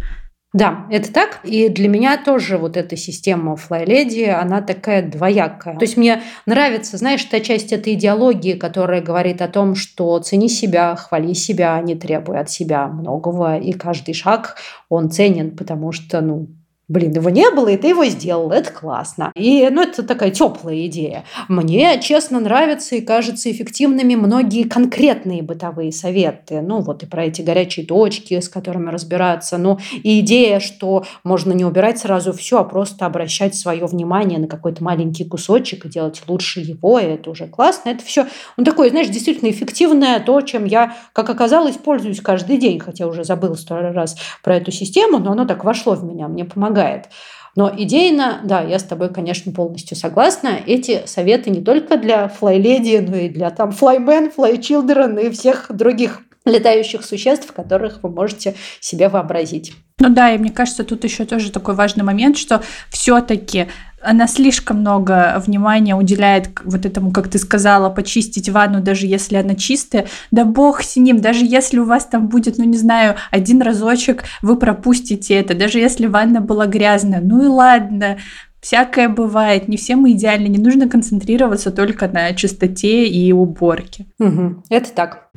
Да, 0.54 0.86
это 0.88 1.12
так. 1.12 1.40
И 1.42 1.68
для 1.68 1.88
меня 1.88 2.16
тоже 2.16 2.58
вот 2.58 2.76
эта 2.76 2.96
система 2.96 3.56
Fly 3.56 4.30
она 4.30 4.62
такая 4.62 5.02
двоякая. 5.02 5.74
То 5.76 5.82
есть 5.82 5.96
мне 5.96 6.22
нравится, 6.46 6.96
знаешь, 6.96 7.24
та 7.24 7.40
часть 7.40 7.72
этой 7.72 7.94
идеологии, 7.94 8.52
которая 8.52 9.02
говорит 9.02 9.42
о 9.42 9.48
том, 9.48 9.74
что 9.74 10.16
цени 10.20 10.48
себя, 10.48 10.94
хвали 10.94 11.32
себя, 11.32 11.80
не 11.80 11.96
требуй 11.96 12.38
от 12.38 12.50
себя 12.50 12.86
многого, 12.86 13.58
и 13.58 13.72
каждый 13.72 14.14
шаг, 14.14 14.56
он 14.88 15.10
ценен, 15.10 15.56
потому 15.56 15.90
что, 15.90 16.20
ну, 16.20 16.46
Блин, 16.86 17.12
его 17.12 17.30
не 17.30 17.50
было, 17.50 17.68
и 17.68 17.78
ты 17.78 17.88
его 17.88 18.04
сделал, 18.04 18.50
это 18.52 18.70
классно. 18.70 19.32
И, 19.34 19.66
ну, 19.70 19.82
это 19.82 20.02
такая 20.02 20.30
теплая 20.30 20.84
идея. 20.86 21.24
Мне, 21.48 21.98
честно, 22.02 22.40
нравятся 22.40 22.96
и 22.96 23.00
кажутся 23.00 23.50
эффективными 23.50 24.16
многие 24.16 24.64
конкретные 24.64 25.42
бытовые 25.42 25.92
советы. 25.92 26.60
Ну, 26.60 26.80
вот 26.80 27.02
и 27.02 27.06
про 27.06 27.24
эти 27.24 27.40
горячие 27.40 27.86
точки, 27.86 28.38
с 28.38 28.50
которыми 28.50 28.90
разбираться. 28.90 29.56
Ну, 29.56 29.78
и 30.02 30.20
идея, 30.20 30.60
что 30.60 31.06
можно 31.24 31.52
не 31.52 31.64
убирать 31.64 31.98
сразу 31.98 32.34
все, 32.34 32.58
а 32.58 32.64
просто 32.64 33.06
обращать 33.06 33.54
свое 33.54 33.86
внимание 33.86 34.38
на 34.38 34.46
какой-то 34.46 34.84
маленький 34.84 35.24
кусочек 35.24 35.86
и 35.86 35.88
делать 35.88 36.22
лучше 36.28 36.60
его, 36.60 36.98
и 36.98 37.04
это 37.04 37.30
уже 37.30 37.46
классно. 37.46 37.88
Это 37.88 38.04
все, 38.04 38.26
ну, 38.58 38.64
такое, 38.64 38.90
знаешь, 38.90 39.08
действительно 39.08 39.48
эффективное, 39.48 40.20
то, 40.20 40.38
чем 40.42 40.66
я, 40.66 40.94
как 41.14 41.30
оказалось, 41.30 41.76
пользуюсь 41.76 42.20
каждый 42.20 42.58
день, 42.58 42.78
хотя 42.78 43.06
уже 43.06 43.24
забыл 43.24 43.54
сто 43.54 43.80
раз 43.80 44.16
про 44.42 44.56
эту 44.56 44.70
систему, 44.70 45.18
но 45.18 45.32
оно 45.32 45.46
так 45.46 45.64
вошло 45.64 45.94
в 45.94 46.04
меня, 46.04 46.28
мне 46.28 46.44
помогает 46.44 46.73
помогает. 46.74 47.08
Но 47.56 47.72
идейно, 47.76 48.40
да, 48.42 48.62
я 48.62 48.80
с 48.80 48.82
тобой, 48.82 49.12
конечно, 49.12 49.52
полностью 49.52 49.96
согласна. 49.96 50.58
Эти 50.66 51.02
советы 51.06 51.50
не 51.50 51.62
только 51.62 51.96
для 51.96 52.26
флайледи, 52.26 52.96
но 52.96 53.16
и 53.16 53.28
для 53.28 53.50
там 53.50 53.70
флаймен, 53.70 54.32
флайчилдрен 54.32 55.16
и 55.18 55.30
всех 55.30 55.66
других 55.70 56.22
летающих 56.44 57.04
существ, 57.04 57.52
которых 57.52 58.02
вы 58.02 58.10
можете 58.10 58.54
себе 58.80 59.08
вообразить. 59.08 59.72
Ну 60.00 60.08
да, 60.08 60.34
и 60.34 60.38
мне 60.38 60.50
кажется, 60.50 60.82
тут 60.82 61.04
еще 61.04 61.24
тоже 61.24 61.52
такой 61.52 61.74
важный 61.74 62.02
момент, 62.02 62.36
что 62.36 62.60
все-таки 62.90 63.68
она 64.04 64.26
слишком 64.26 64.80
много 64.80 65.42
внимания 65.44 65.94
уделяет 65.94 66.50
вот 66.64 66.86
этому, 66.86 67.10
как 67.10 67.28
ты 67.28 67.38
сказала, 67.38 67.90
почистить 67.90 68.48
ванну, 68.48 68.80
даже 68.80 69.06
если 69.06 69.36
она 69.36 69.54
чистая. 69.54 70.06
Да 70.30 70.44
бог 70.44 70.82
с 70.82 70.96
ним, 70.96 71.20
даже 71.20 71.44
если 71.44 71.78
у 71.78 71.84
вас 71.84 72.06
там 72.06 72.28
будет, 72.28 72.58
ну 72.58 72.64
не 72.64 72.76
знаю, 72.76 73.16
один 73.30 73.62
разочек, 73.62 74.24
вы 74.42 74.56
пропустите 74.56 75.34
это, 75.34 75.54
даже 75.54 75.78
если 75.78 76.06
ванна 76.06 76.40
была 76.40 76.66
грязная. 76.66 77.20
Ну 77.20 77.44
и 77.44 77.46
ладно, 77.46 78.18
всякое 78.60 79.08
бывает, 79.08 79.68
не 79.68 79.76
все 79.76 79.96
мы 79.96 80.12
идеальны, 80.12 80.46
не 80.48 80.58
нужно 80.58 80.88
концентрироваться 80.88 81.70
только 81.70 82.08
на 82.08 82.32
чистоте 82.34 83.06
и 83.06 83.32
уборке. 83.32 84.06
Угу, 84.18 84.64
это 84.70 84.92
так. 84.92 85.30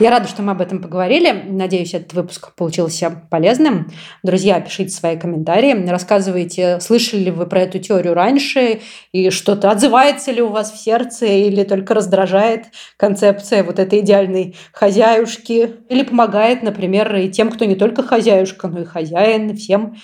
Я 0.00 0.10
рада, 0.10 0.26
что 0.26 0.42
мы 0.42 0.52
об 0.52 0.60
этом 0.60 0.82
поговорили. 0.82 1.44
Надеюсь, 1.46 1.94
этот 1.94 2.14
выпуск 2.14 2.52
получился 2.56 3.22
полезным. 3.30 3.92
Друзья, 4.24 4.60
пишите 4.60 4.90
свои 4.90 5.16
комментарии, 5.16 5.86
рассказывайте, 5.88 6.80
слышали 6.80 7.20
ли 7.20 7.30
вы 7.30 7.46
про 7.46 7.60
эту 7.60 7.78
теорию 7.78 8.12
раньше, 8.12 8.80
и 9.12 9.30
что-то 9.30 9.70
отзывается 9.70 10.32
ли 10.32 10.42
у 10.42 10.48
вас 10.48 10.72
в 10.72 10.82
сердце, 10.82 11.26
или 11.26 11.62
только 11.62 11.94
раздражает 11.94 12.66
концепция 12.96 13.62
вот 13.62 13.78
этой 13.78 14.00
идеальной 14.00 14.56
хозяюшки, 14.72 15.76
или 15.88 16.02
помогает, 16.02 16.64
например, 16.64 17.14
и 17.14 17.28
тем, 17.28 17.50
кто 17.50 17.64
не 17.64 17.76
только 17.76 18.02
хозяюшка, 18.02 18.66
но 18.66 18.80
и 18.80 18.84
хозяин, 18.84 19.56
всем 19.56 19.94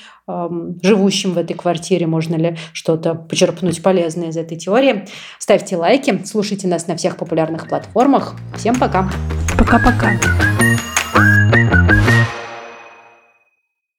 живущим 0.83 1.33
в 1.33 1.39
этой 1.39 1.55
квартире, 1.55 2.07
можно 2.07 2.37
ли 2.37 2.57
что-то 2.73 3.15
почерпнуть 3.15 3.83
полезное 3.83 4.29
из 4.29 4.37
этой 4.37 4.57
теории. 4.57 5.07
Ставьте 5.39 5.77
лайки, 5.77 6.23
слушайте 6.25 6.69
нас 6.69 6.87
на 6.87 6.97
всех 6.97 7.17
популярных 7.17 7.69
платформах. 7.69 8.35
Всем 8.57 8.79
пока! 8.79 9.11
Пока-пока! 9.59 10.13